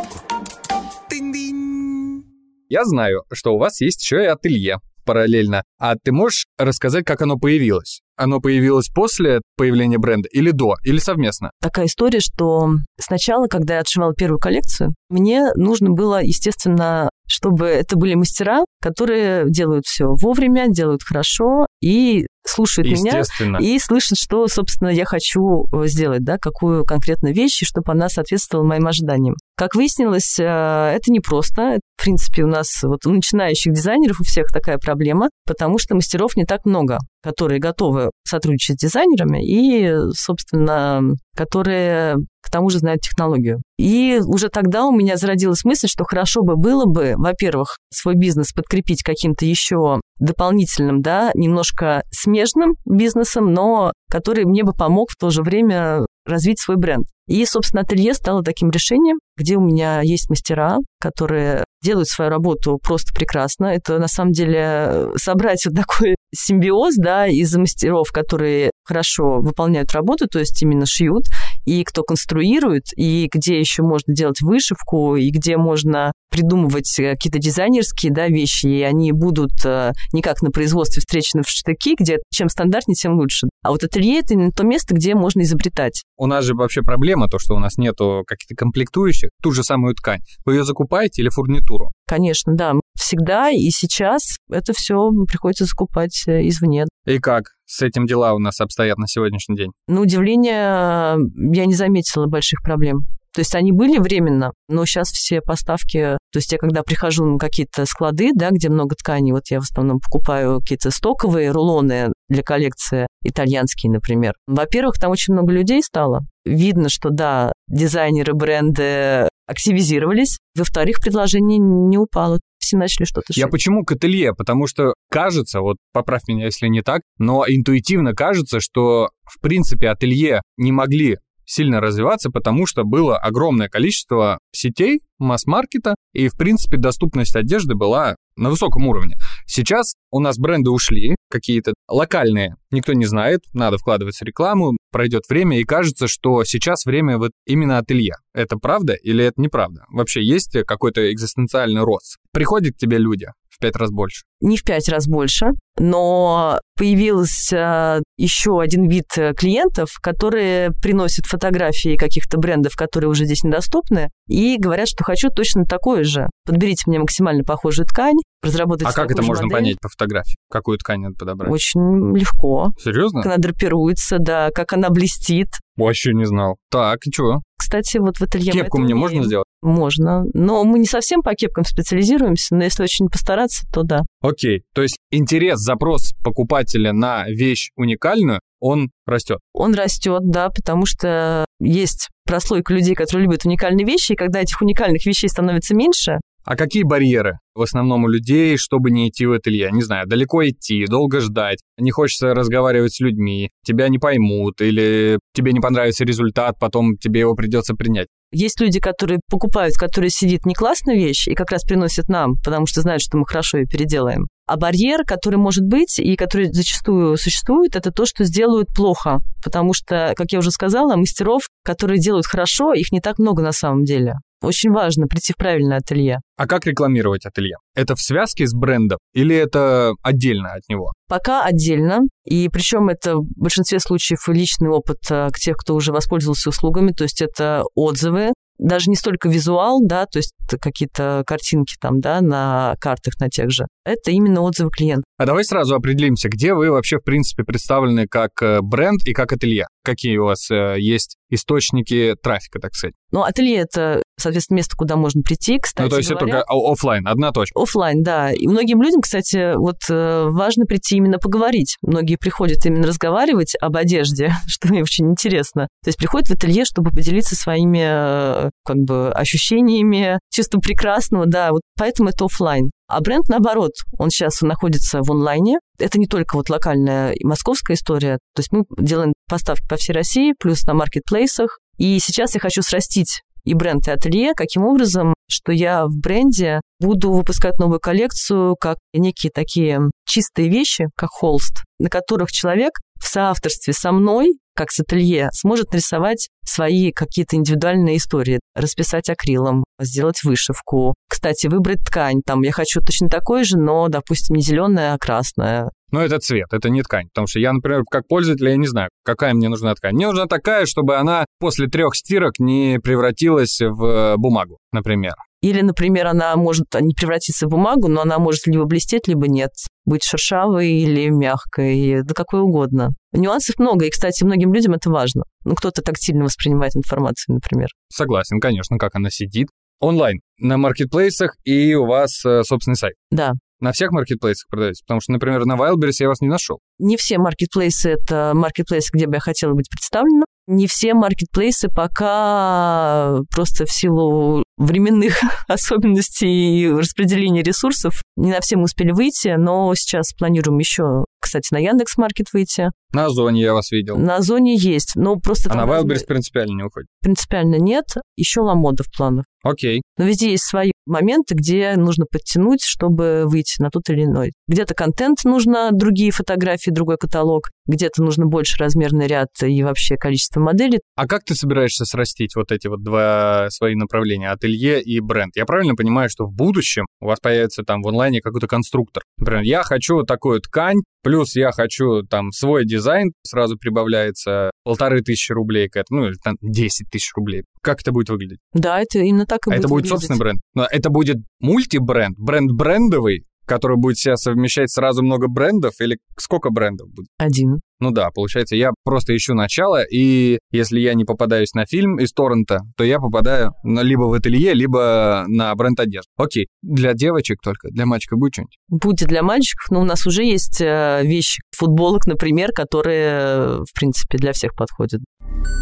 Я 2.69 2.85
знаю, 2.85 3.23
что 3.33 3.55
у 3.55 3.57
вас 3.57 3.81
есть 3.81 4.03
еще 4.03 4.23
и 4.23 4.27
ателье 4.27 4.77
параллельно. 5.09 5.63
А 5.79 5.95
ты 5.95 6.11
можешь 6.11 6.45
рассказать, 6.59 7.03
как 7.03 7.23
оно 7.23 7.37
появилось? 7.37 8.01
Оно 8.15 8.39
появилось 8.39 8.89
после 8.89 9.41
появления 9.57 9.97
бренда 9.97 10.29
или 10.31 10.51
до, 10.51 10.75
или 10.83 10.99
совместно? 10.99 11.49
Такая 11.61 11.87
история, 11.87 12.19
что 12.19 12.69
сначала, 12.99 13.47
когда 13.47 13.75
я 13.75 13.79
отшивала 13.79 14.13
первую 14.13 14.39
коллекцию, 14.39 14.93
мне 15.09 15.51
нужно 15.55 15.89
было, 15.89 16.21
естественно, 16.21 17.09
чтобы 17.27 17.65
это 17.65 17.97
были 17.97 18.13
мастера, 18.13 18.63
которые 18.83 19.49
делают 19.49 19.85
все 19.87 20.05
вовремя, 20.09 20.67
делают 20.67 21.01
хорошо 21.01 21.65
и 21.81 22.27
слушают 22.49 22.89
меня 22.89 23.23
и 23.59 23.79
слышат, 23.79 24.17
что, 24.17 24.47
собственно, 24.47 24.89
я 24.89 25.05
хочу 25.05 25.65
э, 25.71 25.87
сделать, 25.87 26.23
да, 26.23 26.37
какую 26.37 26.85
конкретную 26.85 27.33
вещь, 27.33 27.61
чтобы 27.63 27.91
она 27.91 28.09
соответствовала 28.09 28.65
моим 28.65 28.87
ожиданиям. 28.87 29.35
Как 29.55 29.75
выяснилось, 29.75 30.39
э, 30.39 30.43
это 30.43 31.11
непросто. 31.11 31.79
В 31.97 32.03
принципе, 32.03 32.43
у 32.43 32.47
нас 32.47 32.83
вот 32.83 33.05
у 33.05 33.11
начинающих 33.11 33.73
дизайнеров 33.73 34.21
у 34.21 34.23
всех 34.23 34.47
такая 34.47 34.77
проблема, 34.77 35.29
потому 35.45 35.77
что 35.79 35.95
мастеров 35.95 36.35
не 36.35 36.45
так 36.45 36.65
много, 36.65 36.99
которые 37.23 37.59
готовы 37.59 38.11
сотрудничать 38.25 38.77
с 38.77 38.81
дизайнерами 38.81 39.45
и, 39.45 40.11
собственно, 40.13 41.01
которые 41.35 42.15
к 42.49 42.51
тому 42.51 42.69
же 42.69 42.79
знают 42.79 43.01
технологию. 43.01 43.61
И 43.77 44.19
уже 44.25 44.49
тогда 44.49 44.85
у 44.85 44.91
меня 44.91 45.15
зародилась 45.15 45.63
мысль, 45.63 45.87
что 45.87 46.03
хорошо 46.03 46.41
бы 46.41 46.57
было 46.57 46.85
бы, 46.85 47.13
во-первых, 47.15 47.77
свой 47.93 48.15
бизнес 48.15 48.51
подкрепить 48.51 49.03
каким-то 49.03 49.45
еще 49.45 50.01
дополнительным, 50.19 51.01
да, 51.01 51.31
немножко 51.35 52.03
смежным 52.11 52.75
бизнесом, 52.85 53.53
но 53.53 53.93
который 54.11 54.45
мне 54.45 54.63
бы 54.63 54.73
помог 54.73 55.11
в 55.11 55.15
то 55.15 55.29
же 55.29 55.43
время 55.43 56.05
развить 56.25 56.59
свой 56.59 56.77
бренд. 56.77 57.05
И, 57.27 57.45
собственно, 57.45 57.83
ателье 57.83 58.15
стало 58.15 58.43
таким 58.43 58.71
решением, 58.71 59.19
где 59.37 59.55
у 59.55 59.61
меня 59.61 60.01
есть 60.01 60.29
мастера, 60.29 60.77
которые 60.99 61.63
делают 61.83 62.07
свою 62.07 62.31
работу 62.31 62.79
просто 62.81 63.13
прекрасно. 63.13 63.67
Это, 63.67 63.99
на 63.99 64.07
самом 64.07 64.31
деле, 64.31 65.09
собрать 65.15 65.63
вот 65.65 65.75
такой 65.75 66.15
симбиоз, 66.35 66.95
да, 66.97 67.27
из 67.27 67.55
мастеров, 67.55 68.11
которые 68.11 68.71
хорошо 68.89 69.39
выполняют 69.39 69.91
работу, 69.93 70.27
то 70.27 70.39
есть 70.39 70.61
именно 70.63 70.85
шьют, 70.87 71.25
и 71.65 71.83
кто 71.83 72.01
конструирует, 72.03 72.85
и 72.95 73.29
где 73.31 73.59
еще 73.59 73.83
можно 73.83 74.13
делать 74.13 74.41
вышивку, 74.41 75.15
и 75.15 75.29
где 75.29 75.57
можно 75.57 76.11
придумывать 76.31 76.91
какие-то 76.95 77.39
дизайнерские 77.39 78.11
да, 78.11 78.27
вещи, 78.27 78.67
и 78.67 78.81
они 78.81 79.11
будут 79.11 79.51
э, 79.65 79.93
не 80.13 80.21
как 80.21 80.41
на 80.41 80.51
производстве 80.51 81.01
встречены 81.01 81.43
в 81.43 81.49
штыки, 81.49 81.95
где 81.99 82.17
чем 82.31 82.49
стандартнее, 82.49 82.95
тем 82.95 83.13
лучше. 83.17 83.47
А 83.63 83.71
вот 83.71 83.83
ателье— 83.83 84.19
это 84.21 84.35
то 84.55 84.63
место, 84.63 84.95
где 84.95 85.15
можно 85.15 85.41
изобретать. 85.41 86.03
У 86.17 86.27
нас 86.27 86.45
же 86.45 86.53
вообще 86.53 86.81
проблема 86.81 87.27
то, 87.27 87.39
что 87.39 87.55
у 87.55 87.59
нас 87.59 87.77
нету 87.77 88.23
каких-то 88.25 88.55
комплектующих, 88.55 89.29
ту 89.41 89.51
же 89.51 89.63
самую 89.63 89.95
ткань. 89.95 90.21
Вы 90.45 90.55
ее 90.55 90.63
закупаете 90.63 91.21
или 91.21 91.29
фурнитуру? 91.29 91.91
Конечно, 92.07 92.55
да. 92.55 92.73
Всегда 92.97 93.49
и 93.49 93.69
сейчас 93.69 94.37
это 94.51 94.73
все 94.73 95.09
приходится 95.27 95.65
закупать 95.65 96.23
э, 96.27 96.47
извне. 96.47 96.85
И 97.05 97.19
как 97.19 97.45
с 97.69 97.81
этим 97.83 98.07
дела 98.07 98.33
у 98.33 98.39
нас 98.39 98.59
обстоят 98.59 98.97
на 98.97 99.07
сегодняшний 99.07 99.55
день? 99.55 99.71
На 99.87 100.01
удивление, 100.01 101.17
я 101.53 101.65
не 101.65 101.73
заметила 101.73 102.25
больших 102.25 102.61
проблем. 102.63 103.05
То 103.31 103.41
есть 103.41 103.53
они 103.53 103.71
были 103.71 103.99
временно, 103.99 104.51
но 104.67 104.85
сейчас 104.85 105.09
все 105.09 105.39
поставки... 105.39 106.17
То 106.31 106.37
есть 106.37 106.51
я 106.51 106.57
когда 106.57 106.81
прихожу 106.81 107.25
на 107.25 107.37
какие-то 107.37 107.85
склады, 107.85 108.31
да, 108.33 108.49
где 108.49 108.69
много 108.69 108.95
тканей, 108.95 109.31
вот 109.31 109.43
я 109.49 109.59
в 109.59 109.63
основном 109.63 109.99
покупаю 109.99 110.59
какие-то 110.59 110.89
стоковые 110.89 111.51
рулоны 111.51 112.11
для 112.27 112.41
коллекции, 112.41 113.05
итальянские, 113.23 113.91
например. 113.91 114.33
Во-первых, 114.47 114.95
там 114.99 115.11
очень 115.11 115.33
много 115.33 115.53
людей 115.53 115.83
стало. 115.83 116.21
Видно, 116.43 116.89
что, 116.89 117.09
да, 117.11 117.51
дизайнеры, 117.67 118.33
бренды 118.33 119.29
активизировались. 119.49 120.37
Во-вторых, 120.55 121.01
предложение 121.01 121.57
не 121.57 121.97
упало. 121.97 122.39
Все 122.59 122.77
начали 122.77 123.05
что-то 123.05 123.33
Я 123.35 123.47
почему 123.47 123.83
к 123.83 123.91
ателье? 123.93 124.33
Потому 124.33 124.67
что 124.67 124.93
кажется, 125.09 125.61
вот 125.61 125.77
поправь 125.91 126.21
меня, 126.27 126.45
если 126.45 126.67
не 126.67 126.81
так, 126.81 127.01
но 127.17 127.45
интуитивно 127.47 128.13
кажется, 128.13 128.59
что 128.59 129.09
в 129.25 129.41
принципе 129.41 129.89
ателье 129.89 130.41
не 130.57 130.71
могли 130.71 131.17
сильно 131.49 131.81
развиваться, 131.81 132.29
потому 132.29 132.67
что 132.67 132.83
было 132.83 133.17
огромное 133.17 133.69
количество 133.69 134.37
сетей, 134.51 135.01
масс-маркета, 135.17 135.95
и, 136.13 136.27
в 136.27 136.37
принципе, 136.37 136.77
доступность 136.77 137.35
одежды 137.35 137.73
была 137.75 138.15
на 138.35 138.49
высоком 138.51 138.87
уровне. 138.87 139.15
Сейчас 139.47 139.95
у 140.11 140.19
нас 140.19 140.37
бренды 140.37 140.69
ушли, 140.69 141.15
какие-то 141.29 141.73
локальные, 141.89 142.55
никто 142.71 142.93
не 142.93 143.05
знает, 143.05 143.41
надо 143.53 143.77
вкладывать 143.77 144.15
в 144.15 144.23
рекламу, 144.23 144.77
пройдет 144.91 145.23
время, 145.27 145.59
и 145.59 145.63
кажется, 145.63 146.07
что 146.07 146.43
сейчас 146.43 146.85
время 146.85 147.17
вот 147.17 147.31
именно 147.45 147.79
ателье. 147.79 148.13
Это 148.33 148.57
правда 148.57 148.93
или 148.93 149.25
это 149.25 149.41
неправда? 149.41 149.85
Вообще 149.89 150.23
есть 150.23 150.55
какой-то 150.65 151.11
экзистенциальный 151.11 151.81
рост? 151.81 152.17
Приходят 152.31 152.75
к 152.75 152.77
тебе 152.77 152.97
люди, 152.99 153.27
в 153.49 153.59
пять 153.59 153.75
раз 153.75 153.91
больше? 153.91 154.23
Не 154.39 154.55
в 154.55 154.63
пять 154.63 154.87
раз 154.87 155.07
больше, 155.07 155.47
но 155.79 156.59
появился 156.77 158.01
еще 158.17 158.61
один 158.61 158.87
вид 158.87 159.07
клиентов, 159.37 159.89
которые 160.01 160.71
приносят 160.81 161.25
фотографии 161.25 161.97
каких-то 161.97 162.37
брендов, 162.37 162.75
которые 162.75 163.09
уже 163.09 163.25
здесь 163.25 163.43
недоступны, 163.43 164.09
и 164.27 164.57
говорят, 164.57 164.87
что 164.87 165.03
хочу 165.03 165.29
точно 165.29 165.65
такое 165.65 166.03
же. 166.03 166.29
Подберите 166.45 166.83
мне 166.87 166.99
максимально 166.99 167.43
похожую 167.43 167.85
ткань, 167.85 168.17
разработайте 168.43 168.91
А 168.91 168.93
как 168.93 169.11
это 169.11 169.23
можно 169.23 169.45
модель. 169.45 169.57
понять 169.57 169.79
по 169.81 169.89
фотографии? 169.89 170.35
Какую 170.49 170.77
ткань 170.77 171.01
надо 171.01 171.15
подобрать? 171.15 171.51
Очень 171.51 172.15
легко. 172.15 172.69
Серьезно? 172.81 173.21
Как 173.21 173.31
она 173.31 173.37
драпируется, 173.37 174.17
да, 174.19 174.49
как 174.53 174.73
она 174.73 174.89
блестит. 174.89 175.49
Вообще 175.75 176.13
не 176.13 176.25
знал. 176.25 176.57
Так, 176.69 176.99
и 177.05 177.11
что? 177.11 177.39
Кстати, 177.57 177.97
вот 177.97 178.17
в 178.17 178.21
ателье... 178.21 178.51
Кепку 178.51 178.79
мне 178.79 178.93
умеем. 178.93 178.97
можно 178.97 179.23
сделать? 179.23 179.45
Можно. 179.61 180.23
Но 180.33 180.63
мы 180.63 180.79
не 180.79 180.85
совсем 180.85 181.21
по 181.21 181.35
кепкам 181.35 181.65
специализируемся, 181.65 182.55
но 182.55 182.63
если 182.63 182.83
очень 182.83 183.09
постараться, 183.09 183.65
то 183.71 183.83
да. 183.83 184.01
Окей, 184.21 184.63
то 184.73 184.81
есть 184.81 184.97
интерес, 185.11 185.59
запрос 185.69 186.13
покупателя 186.23 186.93
на 186.93 187.25
вещь 187.27 187.69
уникальную, 187.75 188.39
он 188.59 188.89
растет. 189.05 189.39
Он 189.53 189.75
растет, 189.75 190.21
да, 190.23 190.49
потому 190.49 190.85
что 190.85 191.45
есть 191.59 192.09
прослойка 192.25 192.73
людей, 192.73 192.95
которые 192.95 193.25
любят 193.25 193.45
уникальные 193.45 193.85
вещи, 193.85 194.13
и 194.13 194.15
когда 194.15 194.41
этих 194.41 194.61
уникальных 194.61 195.05
вещей 195.05 195.29
становится 195.29 195.75
меньше, 195.75 196.19
А 196.45 196.55
какие 196.55 196.83
барьеры 196.83 197.37
в 197.53 197.61
основном 197.61 198.05
у 198.05 198.07
людей, 198.07 198.57
чтобы 198.57 198.89
не 198.89 199.09
идти 199.09 199.25
в 199.27 199.33
ателье? 199.33 199.69
Не 199.71 199.83
знаю, 199.83 200.07
далеко 200.07 200.47
идти, 200.47 200.85
долго 200.87 201.19
ждать, 201.19 201.59
не 201.77 201.91
хочется 201.91 202.33
разговаривать 202.33 202.95
с 202.95 202.99
людьми, 203.01 203.51
тебя 203.63 203.87
не 203.89 203.99
поймут, 203.99 204.59
или 204.61 205.19
тебе 205.35 205.53
не 205.53 205.59
понравится 205.59 206.05
результат, 206.05 206.57
потом 206.59 206.97
тебе 206.97 207.19
его 207.19 207.35
придется 207.35 207.75
принять. 207.75 208.07
Есть 208.31 208.59
люди, 208.59 208.79
которые 208.79 209.19
покупают, 209.29 209.75
которые 209.75 210.11
сидит 210.11 210.45
не 210.45 210.53
классная 210.53 210.95
вещь 210.95 211.27
и 211.27 211.33
как 211.33 211.51
раз 211.51 211.63
приносят 211.63 212.09
нам, 212.09 212.35
потому 212.43 212.67
что 212.67 212.81
знают, 212.81 213.01
что 213.01 213.17
мы 213.17 213.25
хорошо 213.25 213.57
ее 213.57 213.65
переделаем. 213.65 214.27
А 214.47 214.57
барьер, 214.57 215.03
который 215.03 215.37
может 215.37 215.63
быть 215.63 215.99
и 215.99 216.15
который 216.15 216.51
зачастую 216.51 217.17
существует, 217.17 217.75
это 217.75 217.91
то, 217.91 218.05
что 218.05 218.23
сделают 218.23 218.69
плохо. 218.75 219.19
Потому 219.43 219.73
что, 219.73 220.13
как 220.15 220.31
я 220.31 220.39
уже 220.39 220.51
сказала, 220.51 220.95
мастеров, 220.95 221.43
которые 221.63 221.99
делают 221.99 222.25
хорошо, 222.25 222.73
их 222.73 222.91
не 222.91 222.99
так 222.99 223.19
много 223.19 223.41
на 223.41 223.51
самом 223.51 223.83
деле. 223.83 224.15
Очень 224.41 224.71
важно 224.71 225.07
прийти 225.07 225.33
в 225.33 225.37
правильное 225.37 225.77
ателье. 225.77 226.19
А 226.37 226.47
как 226.47 226.65
рекламировать 226.65 227.25
ателье? 227.25 227.57
Это 227.75 227.95
в 227.95 228.01
связке 228.01 228.47
с 228.47 228.53
брендом 228.53 228.97
или 229.13 229.35
это 229.35 229.93
отдельно 230.01 230.53
от 230.53 230.61
него? 230.69 230.93
Пока 231.07 231.43
отдельно, 231.43 231.99
и 232.25 232.49
причем 232.49 232.89
это 232.89 233.17
в 233.17 233.25
большинстве 233.35 233.79
случаев 233.79 234.27
личный 234.27 234.69
опыт 234.69 234.99
к 235.07 235.33
тех, 235.39 235.57
кто 235.57 235.75
уже 235.75 235.91
воспользовался 235.91 236.49
услугами, 236.49 236.91
то 236.91 237.03
есть 237.03 237.21
это 237.21 237.63
отзывы, 237.75 238.31
даже 238.59 238.89
не 238.89 238.95
столько 238.95 239.29
визуал, 239.29 239.81
да, 239.81 240.05
то 240.05 240.19
есть 240.19 240.33
какие-то 240.61 241.23
картинки 241.25 241.75
там, 241.79 242.01
да, 242.01 242.21
на 242.21 242.75
картах 242.79 243.19
на 243.19 243.29
тех 243.29 243.49
же. 243.49 243.65
Это 243.85 244.11
именно 244.11 244.41
отзывы 244.41 244.69
клиента. 244.69 245.03
А 245.17 245.25
давай 245.25 245.43
сразу 245.43 245.75
определимся, 245.75 246.29
где 246.29 246.53
вы 246.53 246.69
вообще, 246.69 246.97
в 246.97 247.03
принципе, 247.03 247.43
представлены 247.43 248.05
как 248.07 248.31
э, 248.41 248.59
бренд 248.61 249.05
и 249.05 249.13
как 249.13 249.31
ателье. 249.31 249.65
Какие 249.83 250.17
у 250.17 250.25
вас 250.25 250.51
э, 250.51 250.75
есть 250.77 251.15
источники 251.29 252.15
трафика, 252.21 252.59
так 252.59 252.75
сказать? 252.75 252.95
Но 253.11 253.23
ателье 253.23 253.57
это, 253.57 254.03
соответственно, 254.19 254.57
место, 254.57 254.75
куда 254.75 254.95
можно 254.95 255.21
прийти, 255.21 255.59
кстати 255.59 255.85
ну, 255.85 255.89
то 255.89 255.97
есть 255.97 256.09
это 256.09 256.19
говоря. 256.19 256.39
только 256.39 256.51
о- 256.51 256.71
оффлайн, 256.71 257.07
одна 257.07 257.31
точка. 257.31 257.59
Оффлайн, 257.59 258.03
да. 258.03 258.31
И 258.31 258.47
многим 258.47 258.81
людям, 258.81 259.01
кстати, 259.01 259.55
вот 259.55 259.77
э, 259.89 260.27
важно 260.29 260.65
прийти 260.65 260.97
именно 260.97 261.17
поговорить. 261.17 261.77
Многие 261.81 262.17
приходят 262.17 262.65
именно 262.65 262.87
разговаривать 262.87 263.55
об 263.61 263.75
одежде, 263.77 264.33
что 264.47 264.67
мне 264.69 264.81
очень 264.81 265.09
интересно. 265.09 265.67
То 265.83 265.89
есть 265.89 265.97
приходят 265.97 266.27
в 266.27 266.31
ателье, 266.31 266.65
чтобы 266.65 266.91
поделиться 266.91 267.35
своими 267.35 267.81
э, 267.83 268.49
как 268.65 268.77
бы 268.77 269.11
ощущениями, 269.11 270.19
чувством 270.31 270.61
прекрасного, 270.61 271.25
да. 271.25 271.51
Вот 271.51 271.61
поэтому 271.77 272.09
это 272.09 272.25
оффлайн. 272.25 272.71
А 272.89 273.01
бренд, 273.01 273.29
наоборот, 273.29 273.73
он 273.99 274.09
сейчас 274.09 274.41
находится 274.41 275.01
в 275.03 275.11
онлайне. 275.11 275.59
Это 275.77 275.99
не 275.99 276.07
только 276.07 276.35
вот 276.35 276.49
локальная 276.49 277.15
московская 277.23 277.75
история. 277.75 278.17
То 278.33 278.39
есть 278.39 278.51
мы 278.51 278.63
делаем 278.79 279.13
поставки 279.29 279.67
по 279.67 279.75
всей 279.75 279.93
России, 279.93 280.33
плюс 280.39 280.63
на 280.63 280.73
маркетплейсах. 280.73 281.59
И 281.77 281.99
сейчас 281.99 282.33
я 282.33 282.41
хочу 282.41 282.63
срастить 282.63 283.21
и 283.49 283.53
бренд, 283.55 283.87
и 283.87 283.91
ателье. 283.91 284.33
Каким 284.35 284.63
образом? 284.63 285.13
Что 285.27 285.51
я 285.51 285.85
в 285.85 285.95
бренде 285.95 286.61
буду 286.79 287.11
выпускать 287.11 287.57
новую 287.59 287.79
коллекцию, 287.79 288.55
как 288.59 288.77
некие 288.93 289.31
такие 289.33 289.79
чистые 290.07 290.49
вещи, 290.49 290.85
как 290.95 291.09
холст, 291.09 291.63
на 291.79 291.89
которых 291.89 292.31
человек 292.31 292.73
в 292.99 293.07
соавторстве 293.07 293.73
со 293.73 293.91
мной, 293.91 294.33
как 294.55 294.71
с 294.71 294.79
ателье, 294.81 295.29
сможет 295.31 295.71
нарисовать 295.71 296.29
свои 296.45 296.91
какие-то 296.91 297.37
индивидуальные 297.37 297.97
истории, 297.97 298.39
расписать 298.55 299.09
акрилом, 299.09 299.63
сделать 299.79 300.23
вышивку. 300.23 300.93
Кстати, 301.09 301.47
выбрать 301.47 301.83
ткань. 301.83 302.21
Там 302.25 302.41
я 302.41 302.51
хочу 302.51 302.81
точно 302.81 303.07
такой 303.07 303.43
же, 303.45 303.57
но, 303.57 303.87
допустим, 303.87 304.35
не 304.35 304.41
зеленая, 304.41 304.93
а 304.93 304.97
красная. 304.97 305.69
Но 305.91 306.01
это 306.01 306.19
цвет, 306.19 306.47
это 306.51 306.69
не 306.69 306.81
ткань. 306.81 307.07
Потому 307.07 307.27
что 307.27 307.39
я, 307.39 307.53
например, 307.53 307.83
как 307.89 308.07
пользователь, 308.07 308.47
я 308.47 308.57
не 308.57 308.67
знаю, 308.67 308.89
какая 309.03 309.33
мне 309.33 309.49
нужна 309.49 309.73
ткань. 309.75 309.95
Мне 309.95 310.07
нужна 310.07 310.25
такая, 310.27 310.65
чтобы 310.65 310.97
она 310.97 311.25
после 311.39 311.67
трех 311.67 311.95
стирок 311.95 312.39
не 312.39 312.79
превратилась 312.81 313.59
в 313.59 314.15
бумагу, 314.17 314.57
например. 314.71 315.13
Или, 315.41 315.61
например, 315.61 316.07
она 316.07 316.35
может 316.35 316.65
не 316.81 316.93
превратиться 316.93 317.47
в 317.47 317.49
бумагу, 317.49 317.87
но 317.87 318.01
она 318.01 318.19
может 318.19 318.45
либо 318.45 318.65
блестеть, 318.65 319.07
либо 319.07 319.27
нет. 319.27 319.51
Быть 319.85 320.03
шершавой 320.03 320.69
или 320.69 321.09
мягкой, 321.09 322.03
да 322.03 322.13
какой 322.13 322.41
угодно. 322.41 322.89
Нюансов 323.13 323.57
много, 323.57 323.85
и, 323.85 323.89
кстати, 323.89 324.23
многим 324.25 324.53
людям 324.53 324.73
это 324.73 324.89
важно. 324.89 325.23
Ну, 325.45 325.55
кто-то 325.55 325.81
тактильно 325.81 326.25
воспринимает 326.25 326.75
информацию, 326.75 327.35
например. 327.35 327.69
Согласен, 327.91 328.39
конечно, 328.41 328.77
как 328.77 328.95
она 328.95 329.09
сидит. 329.09 329.47
Онлайн, 329.79 330.19
на 330.39 330.57
маркетплейсах, 330.57 331.35
и 331.45 331.73
у 331.73 331.85
вас 331.85 332.23
э, 332.25 332.43
собственный 332.43 332.75
сайт. 332.75 332.95
Да. 333.09 333.31
На 333.59 333.71
всех 333.73 333.91
маркетплейсах 333.91 334.47
продаете? 334.49 334.83
Потому 334.85 335.01
что, 335.01 335.11
например, 335.11 335.45
на 335.45 335.55
Wildberries 335.55 335.95
я 335.99 336.07
вас 336.07 336.21
не 336.21 336.27
нашел. 336.27 336.59
Не 336.79 336.95
все 336.97 337.17
маркетплейсы— 337.17 337.89
это 337.91 338.31
маркетплейсы, 338.33 338.89
где 338.93 339.05
бы 339.07 339.15
я 339.15 339.19
хотела 339.19 339.53
быть 339.53 339.69
представлена. 339.69 340.23
Не 340.47 340.65
все 340.67 340.93
маркетплейсы 340.95 341.67
пока 341.69 343.19
просто 343.35 343.65
в 343.65 343.71
силу 343.71 344.43
временных 344.57 345.19
особенностей 345.47 346.61
и 346.61 346.69
распределения 346.69 347.43
ресурсов 347.43 348.01
не 348.15 348.31
на 348.31 348.39
все 348.41 348.55
мы 348.57 348.63
успели 348.63 348.91
выйти, 348.91 349.35
но 349.37 349.73
сейчас 349.75 350.11
планируем 350.13 350.57
еще, 350.59 351.05
кстати, 351.21 351.53
на 351.53 351.57
Яндекс 351.59 351.97
Маркет 351.97 352.27
выйти. 352.33 352.69
На 352.93 353.05
Озоне 353.05 353.41
я 353.41 353.53
вас 353.53 353.71
видел. 353.71 353.97
На 353.97 354.15
Озоне 354.17 354.55
есть, 354.55 354.93
но 354.95 355.17
просто 355.17 355.51
А 355.51 355.55
на 355.55 355.69
Wildberries 355.69 356.05
принципиально 356.07 356.55
не 356.55 356.63
уходит. 356.63 356.87
принципиально 357.01 357.55
нет. 357.57 357.85
Еще 358.15 358.41
Ламода 358.41 358.83
в 358.83 358.91
планах. 358.95 359.25
Окей. 359.43 359.81
Но 359.97 360.05
везде 360.05 360.31
есть 360.31 360.45
свое. 360.45 360.71
Моменты, 360.89 361.35
где 361.35 361.75
нужно 361.75 362.05
подтянуть, 362.05 362.63
чтобы 362.63 363.23
выйти 363.25 363.61
на 363.61 363.69
тот 363.69 363.89
или 363.89 364.03
иной. 364.03 364.31
Где-то 364.47 364.73
контент 364.73 365.23
нужно, 365.23 365.69
другие 365.71 366.11
фотографии, 366.11 366.71
другой 366.71 366.97
каталог, 366.97 367.49
где-то 367.67 368.03
нужно 368.03 368.25
больше 368.25 368.57
размерный 368.57 369.07
ряд 369.07 369.29
и 369.41 369.63
вообще 369.63 369.95
количество 369.95 370.39
моделей. 370.39 370.79
А 370.95 371.07
как 371.07 371.23
ты 371.23 371.35
собираешься 371.35 371.85
срастить 371.85 372.35
вот 372.35 372.51
эти 372.51 372.67
вот 372.67 372.83
два 372.83 373.47
свои 373.49 373.75
направления, 373.75 374.31
ателье 374.31 374.81
и 374.81 374.99
бренд? 374.99 375.35
Я 375.35 375.45
правильно 375.45 375.75
понимаю, 375.75 376.09
что 376.09 376.25
в 376.25 376.33
будущем 376.33 376.85
у 377.01 377.05
вас 377.05 377.19
появится 377.19 377.63
там 377.63 377.81
в 377.81 377.87
онлайне 377.87 378.21
какой-то 378.21 378.47
конструктор? 378.47 379.03
Например, 379.17 379.43
я 379.43 379.63
хочу 379.63 380.03
такую 380.03 380.41
ткань, 380.41 380.81
плюс 381.03 381.35
я 381.35 381.51
хочу 381.51 382.03
там 382.03 382.31
свой 382.31 382.65
дизайн, 382.65 383.11
сразу 383.23 383.57
прибавляется 383.57 384.51
полторы 384.63 385.01
тысячи 385.01 385.31
рублей 385.31 385.67
к 385.67 385.75
этому, 385.75 386.01
ну 386.01 386.07
или 386.07 386.15
там 386.23 386.35
10 386.41 386.89
тысяч 386.91 387.11
рублей. 387.15 387.43
Как 387.61 387.81
это 387.81 387.91
будет 387.91 388.09
выглядеть? 388.09 388.39
Да, 388.53 388.79
это 388.79 388.99
именно 388.99 389.25
так 389.25 389.39
и 389.47 389.49
а 389.49 389.53
будет 389.53 389.59
это 389.59 389.67
будет 389.67 389.83
выглядеть. 389.83 389.89
собственный 389.89 390.19
бренд. 390.19 390.39
Но 390.53 390.67
это 390.69 390.78
будет 390.87 391.17
мультибренд, 391.41 392.15
бренд 392.17 392.51
брендовый, 392.51 393.25
который 393.45 393.77
будет 393.77 393.97
себя 393.97 394.15
совмещать 394.15 394.69
сразу 394.71 395.03
много 395.03 395.27
брендов, 395.27 395.73
или 395.81 395.97
сколько 396.17 396.51
брендов 396.51 396.87
будет? 396.93 397.07
Один. 397.17 397.59
Ну 397.81 397.91
да, 397.91 398.09
получается, 398.13 398.55
я 398.55 398.69
просто 398.83 399.15
ищу 399.15 399.33
начало, 399.33 399.81
и 399.83 400.37
если 400.51 400.79
я 400.79 400.93
не 400.93 401.03
попадаюсь 401.05 401.53
на 401.53 401.65
фильм 401.65 401.97
из 401.99 402.11
торрента, 402.11 402.59
то 402.77 402.83
я 402.83 402.99
попадаю 402.99 403.53
на- 403.63 403.81
либо 403.81 404.03
в 404.03 404.13
ателье, 404.13 404.53
либо 404.53 405.23
на 405.27 405.55
бренд 405.55 405.79
одежды. 405.79 406.09
Окей, 406.15 406.47
для 406.61 406.93
девочек 406.93 407.39
только, 407.41 407.69
для 407.71 407.85
мальчиков 407.87 408.19
будет 408.19 408.33
что-нибудь? 408.33 408.57
Будет 408.67 409.07
для 409.07 409.23
мальчиков, 409.23 409.71
но 409.71 409.81
у 409.81 409.85
нас 409.85 410.05
уже 410.05 410.23
есть 410.23 410.61
э, 410.61 411.01
вещи, 411.03 411.41
футболок, 411.57 412.05
например, 412.05 412.49
которые, 412.53 413.07
э, 413.09 413.57
в 413.67 413.73
принципе, 413.73 414.17
для 414.19 414.33
всех 414.33 414.53
подходят. 414.55 415.01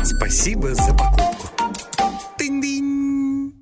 Спасибо 0.03 0.73
за 0.73 0.91
покупку. 0.93 1.36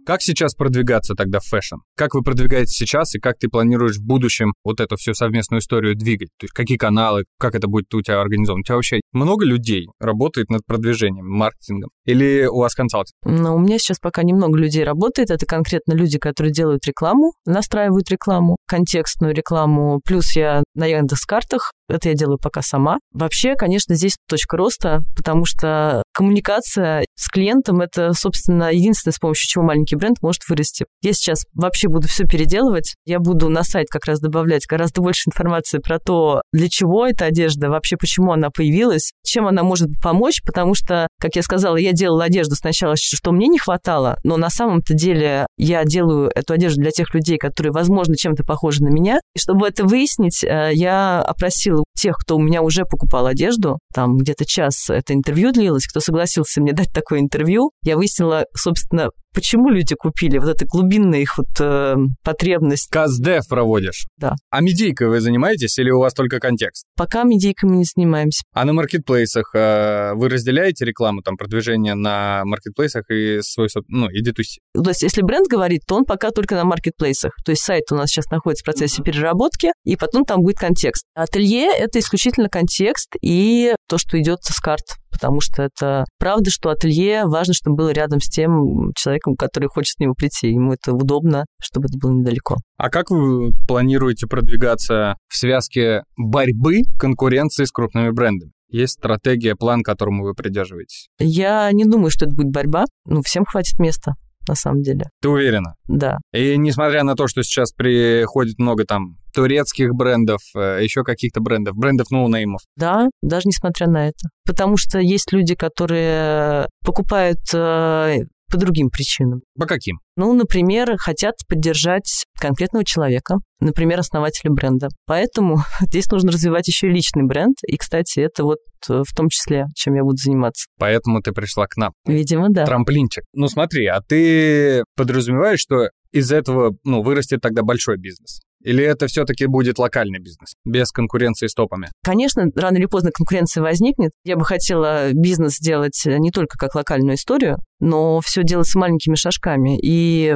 Как 0.05 0.21
сейчас 0.21 0.53
продвигаться 0.53 1.15
тогда 1.15 1.39
в 1.39 1.45
fashion? 1.45 1.77
Как 1.97 2.13
вы 2.13 2.21
продвигаетесь 2.21 2.75
сейчас 2.75 3.15
и 3.15 3.19
как 3.19 3.39
ты 3.39 3.47
планируешь 3.47 3.97
в 3.97 4.05
будущем 4.05 4.53
вот 4.63 4.79
эту 4.79 4.97
всю 4.97 5.15
совместную 5.15 5.61
историю 5.61 5.95
двигать? 5.95 6.29
То 6.37 6.43
есть 6.43 6.53
какие 6.53 6.77
каналы, 6.77 7.23
как 7.39 7.55
это 7.55 7.67
будет 7.67 7.91
у 7.91 8.03
тебя 8.03 8.21
организовано? 8.21 8.59
У 8.61 8.63
тебя 8.63 8.75
вообще 8.75 8.99
много 9.13 9.45
людей 9.45 9.87
работает 9.99 10.51
над 10.51 10.63
продвижением, 10.63 11.27
маркетингом? 11.27 11.89
Или 12.05 12.45
у 12.45 12.59
вас 12.59 12.75
консалтинг? 12.75 13.15
Но 13.25 13.55
у 13.55 13.59
меня 13.59 13.79
сейчас 13.79 13.97
пока 13.97 14.21
немного 14.21 14.59
людей 14.59 14.83
работает. 14.83 15.31
Это 15.31 15.47
конкретно 15.47 15.93
люди, 15.93 16.19
которые 16.19 16.53
делают 16.53 16.85
рекламу, 16.85 17.33
настраивают 17.47 18.11
рекламу, 18.11 18.57
контекстную 18.67 19.33
рекламу. 19.33 20.01
Плюс 20.05 20.35
я 20.35 20.63
на 20.75 20.85
Яндекс.Картах. 20.85 21.71
Это 21.87 22.09
я 22.09 22.15
делаю 22.15 22.37
пока 22.41 22.61
сама. 22.61 22.97
Вообще, 23.13 23.55
конечно, 23.55 23.95
здесь 23.95 24.15
точка 24.27 24.57
роста, 24.57 25.01
потому 25.15 25.45
что 25.45 26.03
коммуникация 26.13 27.05
с 27.15 27.29
клиентом– 27.29 27.81
это, 27.81 28.13
собственно, 28.13 28.71
единственное, 28.71 29.13
с 29.13 29.19
помощью 29.19 29.47
чего 29.47 29.63
маленький 29.63 29.95
бренд 29.95 30.17
может 30.21 30.41
вырасти. 30.49 30.85
Я 31.01 31.13
сейчас 31.13 31.43
вообще 31.53 31.87
буду 31.87 32.07
все 32.07 32.25
переделывать. 32.25 32.95
Я 33.05 33.19
буду 33.19 33.49
на 33.49 33.63
сайт 33.63 33.87
как 33.89 34.05
раз 34.05 34.19
добавлять 34.19 34.65
гораздо 34.67 35.01
больше 35.01 35.29
информации 35.29 35.79
про 35.79 35.99
то, 35.99 36.41
для 36.51 36.69
чего 36.69 37.05
эта 37.05 37.25
одежда, 37.25 37.69
вообще 37.69 37.97
почему 37.97 38.31
она 38.31 38.49
появилась, 38.49 39.11
чем 39.23 39.47
она 39.47 39.63
может 39.63 39.89
помочь, 40.01 40.41
потому 40.45 40.73
что, 40.73 41.07
как 41.19 41.35
я 41.35 41.43
сказала, 41.43 41.77
я 41.77 41.91
делала 41.91 42.25
одежду 42.25 42.55
сначала, 42.55 42.95
что 42.97 43.31
мне 43.31 43.47
не 43.47 43.59
хватало, 43.59 44.17
но 44.23 44.37
на 44.37 44.49
самом-то 44.49 44.93
деле 44.93 45.47
я 45.57 45.83
делаю 45.83 46.31
эту 46.33 46.53
одежду 46.53 46.81
для 46.81 46.91
тех 46.91 47.13
людей, 47.13 47.37
которые, 47.37 47.71
возможно, 47.71 48.15
чем-то 48.15 48.43
похожи 48.43 48.83
на 48.83 48.89
меня. 48.89 49.19
И 49.35 49.39
чтобы 49.39 49.67
это 49.67 49.85
выяснить, 49.85 50.43
э, 50.43 50.71
я 50.73 51.21
опросила 51.21 51.74
тех, 51.97 52.15
кто 52.17 52.37
у 52.37 52.41
меня 52.41 52.61
уже 52.61 52.83
покупал 52.85 53.25
одежду, 53.25 53.79
там 53.93 54.17
где-то 54.17 54.45
час 54.45 54.89
это 54.89 55.13
интервью 55.13 55.51
длилось, 55.51 55.87
кто 55.87 55.99
согласился 55.99 56.61
мне 56.61 56.73
дать 56.73 56.91
такое 56.93 57.19
интервью, 57.19 57.71
я 57.83 57.97
выяснила, 57.97 58.45
собственно, 58.55 59.09
почему 59.35 59.69
люди 59.69 59.95
купили, 59.95 60.37
вот 60.39 60.49
эта 60.49 60.65
глубинная 60.65 61.19
их 61.19 61.37
вот 61.37 61.47
э, 61.59 61.95
потребность. 62.23 62.89
Каздев 62.89 63.47
проводишь? 63.47 64.05
Да. 64.17 64.33
А 64.49 64.61
медийкой 64.61 65.09
вы 65.09 65.19
занимаетесь 65.19 65.77
или 65.77 65.91
у 65.91 65.99
вас 65.99 66.13
только 66.13 66.39
контекст? 66.39 66.85
Пока 66.95 67.23
медийками 67.23 67.75
не 67.75 67.83
занимаемся. 67.83 68.43
А 68.53 68.63
на 68.65 68.73
маркетплейсах 68.73 69.53
э, 69.53 70.13
вы 70.15 70.29
разделяете 70.29 70.85
рекламу, 70.85 71.21
там, 71.21 71.35
продвижение 71.35 71.95
на 71.95 72.43
маркетплейсах 72.45 73.09
и 73.11 73.39
свой, 73.41 73.67
ну, 73.89 74.09
и 74.09 74.23
D2C? 74.23 74.81
То 74.81 74.89
есть, 74.89 75.03
если 75.03 75.21
бренд 75.21 75.47
говорит, 75.47 75.81
то 75.85 75.95
он 75.95 76.05
пока 76.05 76.31
только 76.31 76.55
на 76.55 76.63
маркетплейсах. 76.63 77.33
То 77.43 77.51
есть, 77.51 77.63
сайт 77.63 77.83
у 77.91 77.95
нас 77.95 78.09
сейчас 78.09 78.31
находится 78.31 78.63
в 78.63 78.65
процессе 78.65 79.03
переработки, 79.03 79.71
и 79.83 79.97
потом 79.97 80.23
там 80.23 80.41
будет 80.41 80.57
контекст. 80.57 81.05
Ателье— 81.13 81.64
это 81.71 81.99
исключительно 81.99 82.49
контекст 82.49 83.15
и 83.21 83.73
то, 83.87 83.97
что 83.97 84.19
идет 84.19 84.39
с 84.43 84.59
карт 84.59 84.83
потому 85.15 85.39
что 85.39 85.63
это 85.63 86.03
правда, 86.19 86.51
что 86.51 86.69
ателье 86.69 87.23
важно, 87.25 87.53
чтобы 87.53 87.77
было 87.77 87.89
рядом 87.91 88.19
с 88.19 88.27
тем 88.27 88.91
человеком, 88.97 89.35
который 89.37 89.69
хочет 89.69 89.95
с 89.95 89.99
него 89.99 90.13
прийти. 90.13 90.49
Ему 90.49 90.73
это 90.73 90.91
удобно, 90.93 91.45
чтобы 91.61 91.85
это 91.85 91.97
было 91.97 92.11
недалеко. 92.11 92.57
А 92.77 92.89
как 92.89 93.11
вы 93.11 93.53
планируете 93.65 94.27
продвигаться 94.27 95.15
в 95.29 95.37
связке 95.37 96.03
борьбы, 96.17 96.81
конкуренции 96.99 97.63
с 97.63 97.71
крупными 97.71 98.09
брендами? 98.09 98.51
Есть 98.69 98.93
стратегия, 98.93 99.55
план, 99.55 99.83
которому 99.83 100.23
вы 100.25 100.33
придерживаетесь? 100.33 101.07
Я 101.17 101.71
не 101.71 101.85
думаю, 101.85 102.09
что 102.09 102.25
это 102.25 102.35
будет 102.35 102.51
борьба. 102.51 102.83
Ну, 103.05 103.21
всем 103.21 103.45
хватит 103.45 103.79
места, 103.79 104.15
на 104.49 104.55
самом 104.55 104.81
деле. 104.81 105.05
Ты 105.21 105.29
уверена? 105.29 105.75
Да. 105.87 106.17
И 106.33 106.57
несмотря 106.57 107.03
на 107.03 107.15
то, 107.15 107.27
что 107.27 107.41
сейчас 107.43 107.71
приходит 107.71 108.59
много 108.59 108.83
там 108.83 109.17
турецких 109.35 109.93
брендов, 109.93 110.39
э, 110.55 110.79
еще 110.81 111.03
каких-то 111.03 111.41
брендов, 111.41 111.75
брендов 111.75 112.09
ноунеймов. 112.09 112.61
Да, 112.77 113.09
даже 113.21 113.47
несмотря 113.47 113.87
на 113.87 114.07
это. 114.07 114.29
Потому 114.45 114.77
что 114.77 114.99
есть 114.99 115.31
люди, 115.33 115.55
которые 115.55 116.67
покупают 116.83 117.39
э, 117.53 118.19
по 118.49 118.57
другим 118.57 118.89
причинам. 118.89 119.41
По 119.59 119.65
каким? 119.65 119.97
Ну, 120.15 120.33
например, 120.33 120.95
хотят 120.97 121.35
поддержать 121.47 122.25
конкретного 122.39 122.85
человека, 122.85 123.35
например, 123.59 123.99
основателя 123.99 124.51
бренда. 124.51 124.87
Поэтому 125.05 125.57
здесь 125.81 126.09
нужно 126.11 126.31
развивать 126.31 126.67
еще 126.67 126.87
и 126.87 126.91
личный 126.91 127.23
бренд. 127.23 127.55
И, 127.67 127.77
кстати, 127.77 128.19
это 128.19 128.43
вот 128.43 128.59
э, 128.89 129.01
в 129.05 129.15
том 129.15 129.29
числе, 129.29 129.65
чем 129.75 129.95
я 129.95 130.03
буду 130.03 130.17
заниматься. 130.17 130.67
Поэтому 130.79 131.21
ты 131.21 131.31
пришла 131.31 131.67
к 131.67 131.75
нам. 131.75 131.91
Видимо, 132.05 132.47
да. 132.49 132.65
Трамплинчик. 132.65 133.23
Ну 133.33 133.47
смотри, 133.47 133.87
а 133.87 133.99
ты 134.01 134.83
подразумеваешь, 134.95 135.59
что 135.59 135.89
из 136.11 136.31
этого 136.31 136.77
ну, 136.85 137.01
вырастет 137.01 137.41
тогда 137.41 137.63
большой 137.63 137.97
бизнес? 137.97 138.39
Или 138.65 138.83
это 138.83 139.05
все-таки 139.05 139.45
будет 139.45 139.77
локальный 139.77 140.19
бизнес, 140.19 140.55
без 140.65 140.91
конкуренции 140.91 141.45
с 141.45 141.53
топами? 141.53 141.89
Конечно, 142.03 142.45
рано 142.55 142.77
или 142.77 142.87
поздно 142.87 143.11
конкуренция 143.13 143.61
возникнет. 143.61 144.11
Я 144.23 144.37
бы 144.37 144.43
хотела 144.43 145.13
бизнес 145.13 145.57
сделать 145.57 146.01
не 146.05 146.31
только 146.31 146.57
как 146.57 146.73
локальную 146.73 147.15
историю, 147.15 147.57
но 147.79 148.19
все 148.21 148.43
делать 148.43 148.67
с 148.67 148.75
маленькими 148.75 149.15
шажками. 149.15 149.77
И 149.81 150.35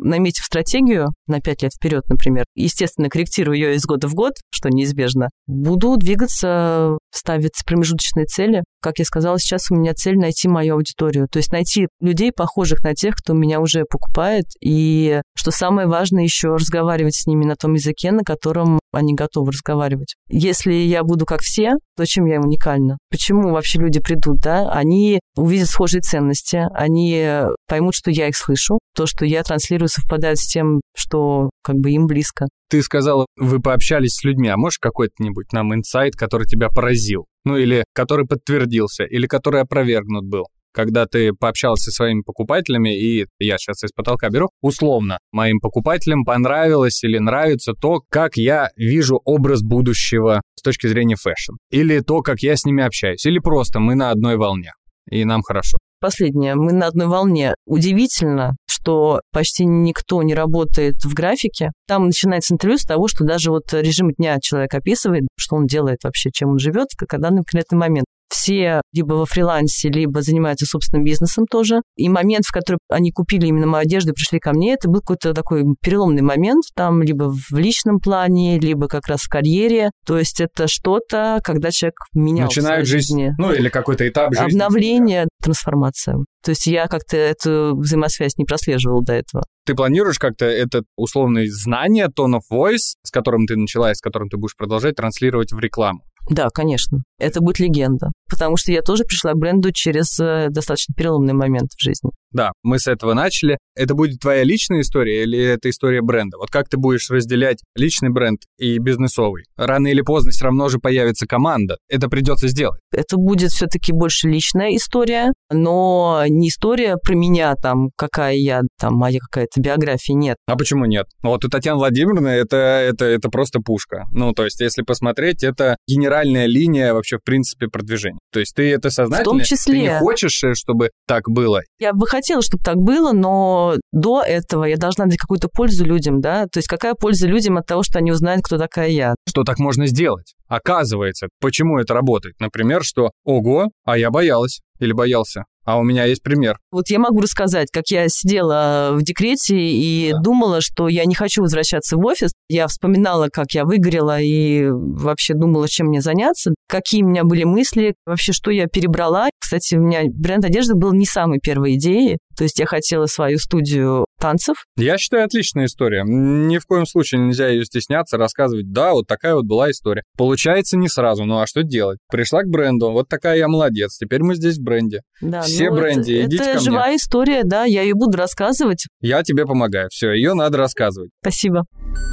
наметив 0.00 0.44
стратегию 0.44 1.08
на 1.26 1.40
5 1.40 1.62
лет 1.62 1.72
вперед, 1.72 2.02
например, 2.08 2.44
естественно, 2.54 3.08
корректирую 3.08 3.56
ее 3.56 3.74
из 3.74 3.84
года 3.84 4.08
в 4.08 4.14
год, 4.14 4.34
что 4.50 4.68
неизбежно, 4.68 5.30
буду 5.46 5.96
двигаться, 5.96 6.98
ставить 7.12 7.52
промежуточные 7.66 8.26
цели. 8.26 8.62
Как 8.82 8.98
я 8.98 9.04
сказала, 9.04 9.38
сейчас 9.38 9.70
у 9.70 9.76
меня 9.76 9.94
цель 9.94 10.16
найти 10.16 10.48
мою 10.48 10.74
аудиторию, 10.74 11.28
то 11.30 11.38
есть 11.38 11.52
найти 11.52 11.88
людей, 12.00 12.32
похожих 12.32 12.82
на 12.84 12.94
тех, 12.94 13.14
кто 13.14 13.32
меня 13.32 13.60
уже 13.60 13.84
покупает, 13.88 14.44
и, 14.60 15.20
что 15.36 15.50
самое 15.50 15.86
важное, 15.88 16.22
еще 16.22 16.54
разговаривать 16.54 17.14
с 17.14 17.26
ними 17.26 17.44
на 17.44 17.56
том 17.56 17.74
языке, 17.74 18.12
на 18.12 18.22
котором 18.22 18.78
они 18.94 19.14
готовы 19.14 19.52
разговаривать. 19.52 20.14
Если 20.28 20.72
я 20.72 21.02
буду 21.02 21.26
как 21.26 21.40
все, 21.40 21.74
то 21.96 22.06
чем 22.06 22.26
я 22.26 22.40
уникальна? 22.40 22.98
Почему 23.10 23.50
вообще 23.50 23.78
люди 23.78 24.00
придут, 24.00 24.38
да? 24.42 24.70
Они 24.70 25.20
увидят 25.36 25.68
схожие 25.68 26.00
ценности, 26.00 26.62
они 26.74 27.28
поймут, 27.68 27.94
что 27.94 28.10
я 28.10 28.28
их 28.28 28.36
слышу, 28.36 28.78
то, 28.94 29.06
что 29.06 29.24
я 29.24 29.42
транслирую, 29.42 29.88
совпадает 29.88 30.38
с 30.38 30.46
тем, 30.46 30.80
что 30.96 31.50
как 31.62 31.76
бы 31.76 31.90
им 31.90 32.06
близко. 32.06 32.46
Ты 32.70 32.82
сказала, 32.82 33.26
вы 33.36 33.60
пообщались 33.60 34.16
с 34.16 34.24
людьми, 34.24 34.48
а 34.48 34.56
можешь 34.56 34.78
какой-нибудь 34.78 35.52
нам 35.52 35.74
инсайт, 35.74 36.16
который 36.16 36.46
тебя 36.46 36.68
поразил? 36.68 37.26
Ну 37.44 37.56
или 37.56 37.84
который 37.94 38.26
подтвердился, 38.26 39.04
или 39.04 39.26
который 39.26 39.60
опровергнут 39.60 40.24
был? 40.24 40.44
Когда 40.74 41.06
ты 41.06 41.32
пообщался 41.32 41.90
со 41.90 41.92
своими 41.92 42.22
покупателями, 42.22 42.94
и 42.94 43.26
я 43.38 43.58
сейчас 43.58 43.82
из 43.84 43.92
потолка 43.92 44.28
беру, 44.28 44.50
условно, 44.60 45.18
моим 45.32 45.60
покупателям 45.60 46.24
понравилось 46.24 47.02
или 47.04 47.18
нравится 47.18 47.72
то, 47.72 48.00
как 48.10 48.36
я 48.36 48.68
вижу 48.76 49.20
образ 49.24 49.62
будущего 49.62 50.42
с 50.56 50.62
точки 50.62 50.86
зрения 50.86 51.16
fashion, 51.16 51.54
или 51.70 52.00
то, 52.00 52.20
как 52.20 52.40
я 52.40 52.56
с 52.56 52.64
ними 52.64 52.84
общаюсь, 52.84 53.24
или 53.24 53.38
просто 53.38 53.80
мы 53.80 53.94
на 53.94 54.10
одной 54.10 54.36
волне, 54.36 54.72
и 55.10 55.24
нам 55.24 55.42
хорошо. 55.42 55.78
Последнее, 56.00 56.54
мы 56.54 56.74
на 56.74 56.88
одной 56.88 57.06
волне. 57.06 57.54
Удивительно, 57.66 58.56
что 58.68 59.22
почти 59.32 59.64
никто 59.64 60.22
не 60.22 60.34
работает 60.34 60.96
в 61.02 61.14
графике. 61.14 61.70
Там 61.86 62.06
начинается 62.06 62.52
интервью 62.52 62.76
с 62.76 62.84
того, 62.84 63.08
что 63.08 63.24
даже 63.24 63.50
вот 63.50 63.72
режим 63.72 64.10
дня 64.12 64.36
человек 64.38 64.74
описывает, 64.74 65.26
что 65.38 65.56
он 65.56 65.66
делает 65.66 66.00
вообще, 66.04 66.30
чем 66.30 66.50
он 66.50 66.58
живет, 66.58 66.88
в 66.90 67.18
данный 67.18 67.38
конкретный 67.38 67.78
момент 67.78 68.04
все 68.34 68.82
либо 68.92 69.14
во 69.14 69.26
фрилансе, 69.26 69.88
либо 69.88 70.20
занимаются 70.22 70.66
собственным 70.66 71.04
бизнесом 71.04 71.46
тоже. 71.46 71.82
И 71.96 72.08
момент, 72.08 72.44
в 72.44 72.52
который 72.52 72.78
они 72.88 73.12
купили 73.12 73.46
именно 73.46 73.66
мою 73.66 73.82
одежду 73.82 74.10
и 74.10 74.14
пришли 74.14 74.40
ко 74.40 74.52
мне, 74.52 74.74
это 74.74 74.88
был 74.88 75.00
какой-то 75.00 75.32
такой 75.34 75.64
переломный 75.80 76.22
момент, 76.22 76.64
там 76.74 77.02
либо 77.02 77.32
в 77.32 77.56
личном 77.56 78.00
плане, 78.00 78.58
либо 78.58 78.88
как 78.88 79.06
раз 79.06 79.22
в 79.22 79.28
карьере. 79.28 79.90
То 80.04 80.18
есть 80.18 80.40
это 80.40 80.66
что-то, 80.66 81.40
когда 81.44 81.70
человек 81.70 81.94
менял 82.12 82.46
Начинает 82.46 82.86
жизнь, 82.86 83.14
жизни. 83.14 83.32
ну 83.38 83.52
или 83.52 83.68
какой-то 83.68 84.06
этап 84.06 84.34
жизни. 84.34 84.46
Обновление, 84.46 85.28
трансформация. 85.40 86.16
То 86.42 86.50
есть 86.50 86.66
я 86.66 86.88
как-то 86.88 87.16
эту 87.16 87.74
взаимосвязь 87.76 88.36
не 88.36 88.44
прослеживала 88.44 89.02
до 89.02 89.14
этого. 89.14 89.44
Ты 89.64 89.74
планируешь 89.74 90.18
как-то 90.18 90.44
этот 90.44 90.84
условный 90.96 91.48
знание, 91.48 92.06
tone 92.06 92.38
of 92.38 92.42
voice, 92.52 92.96
с 93.02 93.10
которым 93.10 93.46
ты 93.46 93.56
начала 93.56 93.92
и 93.92 93.94
с 93.94 94.00
которым 94.00 94.28
ты 94.28 94.36
будешь 94.36 94.56
продолжать 94.56 94.96
транслировать 94.96 95.52
в 95.52 95.58
рекламу? 95.58 96.02
Да, 96.30 96.48
конечно. 96.48 96.98
Это 97.18 97.40
будет 97.40 97.58
легенда. 97.58 98.08
Потому 98.30 98.56
что 98.56 98.72
я 98.72 98.80
тоже 98.80 99.04
пришла 99.04 99.32
к 99.32 99.36
бренду 99.36 99.72
через 99.72 100.18
э, 100.18 100.48
достаточно 100.50 100.94
переломный 100.94 101.34
момент 101.34 101.70
в 101.76 101.82
жизни. 101.82 102.10
Да, 102.34 102.50
мы 102.64 102.80
с 102.80 102.88
этого 102.88 103.14
начали. 103.14 103.58
Это 103.76 103.94
будет 103.94 104.18
твоя 104.20 104.42
личная 104.42 104.80
история 104.80 105.22
или 105.22 105.38
это 105.38 105.70
история 105.70 106.02
бренда? 106.02 106.36
Вот 106.36 106.50
как 106.50 106.68
ты 106.68 106.76
будешь 106.76 107.08
разделять 107.08 107.58
личный 107.76 108.10
бренд 108.10 108.40
и 108.58 108.78
бизнесовый? 108.78 109.44
Рано 109.56 109.86
или 109.86 110.02
поздно 110.02 110.32
все 110.32 110.46
равно 110.46 110.68
же 110.68 110.78
появится 110.78 111.26
команда. 111.26 111.76
Это 111.88 112.08
придется 112.08 112.48
сделать. 112.48 112.80
Это 112.92 113.16
будет 113.16 113.52
все-таки 113.52 113.92
больше 113.92 114.28
личная 114.28 114.74
история, 114.74 115.30
но 115.52 116.24
не 116.28 116.48
история 116.48 116.96
про 116.96 117.14
меня, 117.14 117.54
там, 117.54 117.90
какая 117.96 118.34
я, 118.34 118.62
там, 118.80 118.94
моя 118.94 119.20
какая-то 119.20 119.60
биография, 119.60 120.16
нет. 120.16 120.36
А 120.46 120.56
почему 120.56 120.86
нет? 120.86 121.06
Вот 121.22 121.44
у 121.44 121.48
Татьяны 121.48 121.78
Владимировны 121.78 122.28
это, 122.28 122.56
это, 122.56 123.04
это 123.04 123.28
просто 123.28 123.60
пушка. 123.60 124.06
Ну, 124.10 124.32
то 124.32 124.44
есть, 124.44 124.60
если 124.60 124.82
посмотреть, 124.82 125.44
это 125.44 125.76
генеральная 125.86 126.46
линия 126.46 126.94
вообще, 126.94 127.18
в 127.18 127.22
принципе, 127.22 127.68
продвижения. 127.68 128.18
То 128.32 128.40
есть, 128.40 128.54
ты 128.56 128.72
это 128.72 128.90
сознательно... 128.90 129.30
В 129.30 129.38
том 129.38 129.40
числе. 129.42 129.74
Ты 129.74 129.80
не 129.80 129.98
хочешь, 130.00 130.42
э, 130.42 130.54
чтобы 130.54 130.90
так 131.06 131.28
было? 131.28 131.60
Я 131.78 131.92
бы 131.92 132.06
хотела, 132.06 132.23
чтобы 132.42 132.62
так 132.64 132.76
было, 132.76 133.12
но 133.12 133.74
до 133.92 134.22
этого 134.22 134.64
я 134.64 134.76
должна 134.76 135.06
дать 135.06 135.18
какую-то 135.18 135.48
пользу 135.48 135.84
людям, 135.84 136.20
да? 136.20 136.46
То 136.46 136.58
есть, 136.58 136.68
какая 136.68 136.94
польза 136.94 137.26
людям 137.26 137.56
от 137.56 137.66
того, 137.66 137.82
что 137.82 137.98
они 137.98 138.12
узнают, 138.12 138.42
кто 138.44 138.58
такая 138.58 138.88
я? 138.88 139.14
Что 139.28 139.42
так 139.44 139.58
можно 139.58 139.86
сделать? 139.86 140.34
Оказывается, 140.48 141.28
почему 141.40 141.78
это 141.78 141.94
работает? 141.94 142.36
Например, 142.40 142.82
что 142.82 143.10
«Ого, 143.24 143.70
а 143.84 143.98
я 143.98 144.10
боялась» 144.10 144.60
или 144.80 144.92
боялся. 144.92 145.44
А 145.64 145.78
у 145.78 145.82
меня 145.82 146.04
есть 146.04 146.22
пример. 146.22 146.58
Вот 146.70 146.90
я 146.90 146.98
могу 146.98 147.20
рассказать, 147.20 147.68
как 147.72 147.84
я 147.88 148.06
сидела 148.08 148.90
в 148.92 149.02
декрете 149.02 149.56
и 149.56 150.10
Да. 150.12 150.18
думала, 150.20 150.60
что 150.60 150.88
я 150.88 151.06
не 151.06 151.14
хочу 151.14 151.40
возвращаться 151.40 151.96
в 151.96 152.04
офис. 152.04 152.32
Я 152.50 152.66
вспоминала, 152.66 153.28
как 153.32 153.52
я 153.52 153.64
выгорела 153.64 154.20
и 154.20 154.66
вообще 154.68 155.32
думала, 155.32 155.66
чем 155.66 155.86
мне 155.86 156.02
заняться, 156.02 156.54
какие 156.68 157.02
у 157.02 157.08
меня 157.08 157.24
были 157.24 157.44
мысли, 157.44 157.94
вообще, 158.06 158.32
что 158.32 158.50
я 158.50 158.66
перебрала. 158.66 159.28
Кстати, 159.38 159.74
у 159.74 159.80
меня 159.80 160.02
бренд 160.12 160.44
одежды 160.44 160.74
был 160.74 160.92
не 160.92 161.06
самой 161.06 161.38
первой 161.38 161.74
идеей. 161.74 162.18
То 162.36 162.44
есть 162.44 162.58
я 162.58 162.66
хотела 162.66 163.06
свою 163.06 163.38
студию 163.38 164.06
танцев. 164.18 164.56
Я 164.76 164.98
считаю, 164.98 165.24
отличная 165.24 165.66
история. 165.66 166.02
Ни 166.04 166.58
в 166.58 166.66
коем 166.66 166.86
случае 166.86 167.20
нельзя 167.20 167.48
ее 167.48 167.64
стесняться, 167.64 168.16
рассказывать, 168.16 168.72
да, 168.72 168.92
вот 168.92 169.06
такая 169.06 169.34
вот 169.34 169.44
была 169.44 169.70
история. 169.70 170.02
Получается 170.16 170.76
не 170.76 170.88
сразу, 170.88 171.24
ну 171.24 171.38
а 171.38 171.46
что 171.46 171.62
делать? 171.62 171.98
Пришла 172.10 172.42
к 172.42 172.46
бренду, 172.46 172.90
вот 172.90 173.08
такая 173.08 173.36
я 173.36 173.48
молодец, 173.48 173.96
теперь 173.98 174.22
мы 174.22 174.34
здесь 174.34 174.58
в 174.58 174.62
бренде. 174.62 175.02
Да, 175.20 175.42
Все 175.42 175.70
ну, 175.70 175.76
бренди, 175.76 176.12
это, 176.14 176.26
идите 176.26 176.42
это 176.42 176.52
ко 176.54 176.60
мне. 176.60 176.64
живая 176.64 176.96
история, 176.96 177.44
да, 177.44 177.64
я 177.64 177.82
ее 177.82 177.94
буду 177.94 178.16
рассказывать. 178.16 178.86
Я 179.00 179.22
тебе 179.22 179.46
помогаю, 179.46 179.88
все, 179.92 180.12
ее 180.12 180.34
надо 180.34 180.58
рассказывать. 180.58 181.10
Спасибо. 181.22 181.64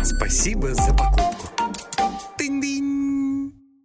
Спасибо 0.04 0.74
за 0.74 0.92
покупку. 0.92 1.31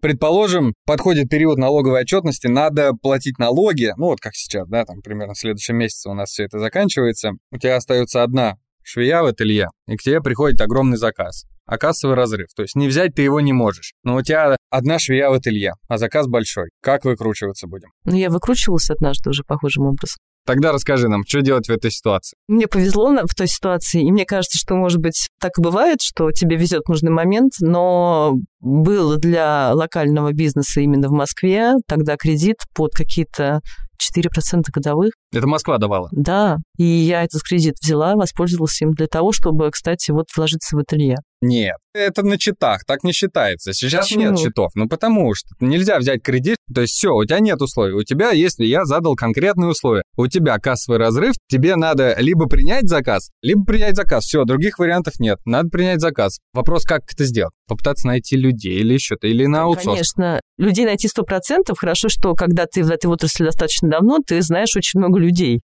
Предположим, 0.07 0.75
подходит 0.87 1.29
период 1.29 1.59
налоговой 1.59 2.03
отчетности, 2.03 2.47
надо 2.47 2.93
платить 2.93 3.41
налоги, 3.41 3.93
ну 3.97 4.05
вот 4.07 4.21
как 4.21 4.37
сейчас, 4.37 4.69
да, 4.69 4.85
там 4.85 5.03
примерно 5.03 5.35
в 5.35 5.37
следующем 5.37 5.75
месяце 5.75 6.09
у 6.09 6.15
нас 6.15 6.31
все 6.31 6.45
это 6.45 6.61
заканчивается, 6.61 7.33
у 7.51 7.59
тебя 7.59 7.75
остается 7.75 8.23
одна 8.23 8.55
швея 8.85 9.23
в 9.23 9.27
ателье, 9.27 9.67
и 9.89 9.97
к 9.97 10.03
тебе 10.03 10.21
приходит 10.21 10.61
огромный 10.61 10.97
заказ. 10.97 11.47
А 11.65 11.77
кассовый 11.77 12.15
разрыв, 12.15 12.47
то 12.55 12.63
есть 12.63 12.77
не 12.77 12.87
взять 12.87 13.17
ты 13.17 13.23
его 13.23 13.41
не 13.41 13.53
можешь. 13.53 13.95
Но 14.05 14.15
у 14.15 14.23
тебя 14.23 14.57
одна 14.71 15.01
швея 15.01 15.29
в 15.29 15.33
ателье, 15.33 15.73
а 15.89 15.99
заказ 15.99 16.29
большой. 16.29 16.69
Как 16.81 17.05
выкручиваться 17.05 17.67
будем? 17.67 17.89
Но 18.05 18.15
я 18.15 18.31
выкручивалась 18.31 18.89
однажды 18.91 19.31
уже 19.31 19.43
похожим 19.43 19.87
образом. 19.87 20.19
Тогда 20.47 20.73
расскажи 20.73 21.09
нам, 21.09 21.25
что 21.27 21.43
делать 21.43 21.67
в 21.67 21.71
этой 21.71 21.91
ситуации. 21.91 22.37
Мне 22.49 22.69
повезло 22.69 23.13
в 23.25 23.35
той 23.35 23.49
ситуации, 23.49 24.03
и 24.03 24.13
мне 24.13 24.25
кажется, 24.25 24.59
что, 24.59 24.77
может 24.77 24.99
быть, 24.99 25.29
так 25.41 25.59
и 25.59 25.63
бывает, 25.63 25.99
что 26.01 26.31
тебе 26.31 26.57
везет 26.57 26.83
в 26.87 26.89
нужный 26.89 27.11
момент, 27.11 27.55
но 27.61 28.35
был 28.61 29.17
для 29.17 29.75
локального 29.75 30.33
бизнеса 30.33 30.81
именно 30.81 31.09
в 31.09 31.13
Москве 31.13 31.73
тогда 31.89 32.17
кредит 32.17 32.57
под 32.75 32.93
какие-то 32.93 33.61
4% 34.01 34.63
годовых. 34.73 35.13
Это 35.37 35.47
Москва 35.47 35.79
давала. 35.79 36.09
Да, 36.13 36.57
и 36.79 36.85
я 36.85 37.23
этот 37.23 37.43
кредит 37.43 37.75
взяла, 37.83 38.15
воспользовалась 38.15 38.81
им 38.81 38.93
для 38.93 39.07
того, 39.07 39.33
чтобы, 39.33 39.71
кстати, 39.71 40.11
вот 40.11 40.27
вложиться 40.35 40.77
в 40.77 40.81
ателье. 40.81 41.17
Нет, 41.43 41.77
это 41.93 42.23
на 42.23 42.39
читах, 42.39 42.85
так 42.87 43.05
не 43.05 43.13
считается. 43.13 43.75
Сейчас 43.75 44.07
Почему? 44.07 44.23
нет 44.23 44.39
счетов. 44.39 44.71
Ну 44.75 44.89
потому 44.89 45.35
что 45.35 45.49
нельзя 45.61 45.99
взять 45.99 46.23
кредит, 46.23 46.57
то 46.75 46.81
есть 46.81 46.95
все, 46.95 47.11
у 47.11 47.25
тебя 47.25 47.41
нет 47.41 47.61
условий. 47.61 47.93
У 47.93 48.03
тебя, 48.03 48.31
если 48.31 48.65
я 48.65 48.85
задал 48.85 49.15
конкретные 49.17 49.71
условия, 49.71 50.03
у 50.17 50.27
тебя 50.29 50.59
кассовый 50.59 50.99
разрыв, 50.99 51.35
тебе 51.49 51.77
надо 51.77 52.17
либо 52.19 52.47
принять 52.47 52.89
заказ, 52.89 53.31
либо 53.43 53.65
принять 53.65 53.97
заказ. 53.97 54.25
Все, 54.25 54.45
других 54.45 54.79
вариантов 54.79 55.21
нет. 55.21 55.39
Надо 55.45 55.69
принять 55.69 56.01
заказ. 56.01 56.39
Вопрос, 56.55 56.85
как 56.85 57.03
это 57.13 57.25
сделать? 57.25 57.53
Попытаться 57.69 58.07
найти 58.07 58.37
людей 58.37 58.79
или 58.79 58.97
что-то, 58.97 59.27
или 59.27 59.45
на 59.45 59.65
аутсорс. 59.65 59.85
Конечно, 59.85 60.41
людей 60.57 60.87
найти 60.87 61.09
100%. 61.09 61.75
Хорошо, 61.77 62.09
что 62.09 62.35
когда 62.35 62.65
ты 62.67 62.83
в 62.83 62.91
этой 62.91 63.07
отрасли 63.07 63.45
достаточно 63.45 63.91
давно, 63.91 64.19
ты 64.27 64.41
знаешь 64.41 64.75
очень 64.75 65.01
много 65.01 65.19
людей. 65.19 65.26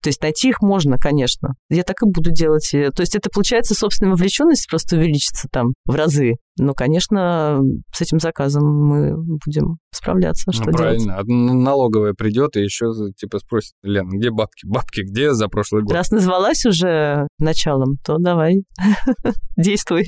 То 0.03 0.09
есть 0.09 0.23
найти 0.23 0.49
их 0.49 0.61
можно, 0.61 0.99
конечно. 0.99 1.55
Я 1.71 1.83
так 1.85 2.03
и 2.03 2.07
буду 2.07 2.31
делать. 2.31 2.73
Э, 2.75 2.91
То 2.91 3.03
есть 3.03 3.15
это, 3.15 3.31
получается, 3.31 3.75
собственная 3.75 4.13
вовлеченность 4.13 4.69
просто 4.69 4.97
увеличится 4.97 5.49
там 5.51 5.75
в 5.87 5.95
разы. 5.95 6.35
Но, 6.59 6.75
конечно, 6.75 7.61
с 7.95 8.01
этим 8.01 8.19
заказом 8.19 8.65
мы 8.65 9.17
будем 9.17 9.79
справляться. 9.93 10.45
Ну, 10.47 10.53
Что 10.53 10.65
делать? 10.65 10.77
правильно. 10.77 11.19
А 11.19 11.25
налоговая 11.25 12.15
придет 12.15 12.57
и 12.57 12.63
еще 12.63 12.93
типа 13.17 13.39
спросит, 13.39 13.73
Лен, 13.83 14.09
где 14.09 14.31
бабки? 14.31 14.67
Бабки 14.67 15.01
где 15.01 15.33
за 15.33 15.49
прошлый 15.49 15.83
год? 15.83 15.93
Раз 15.93 16.11
назвалась 16.11 16.67
уже 16.67 17.27
началом, 17.39 17.97
то 18.05 18.19
давай 18.19 18.65
действуй 19.57 20.05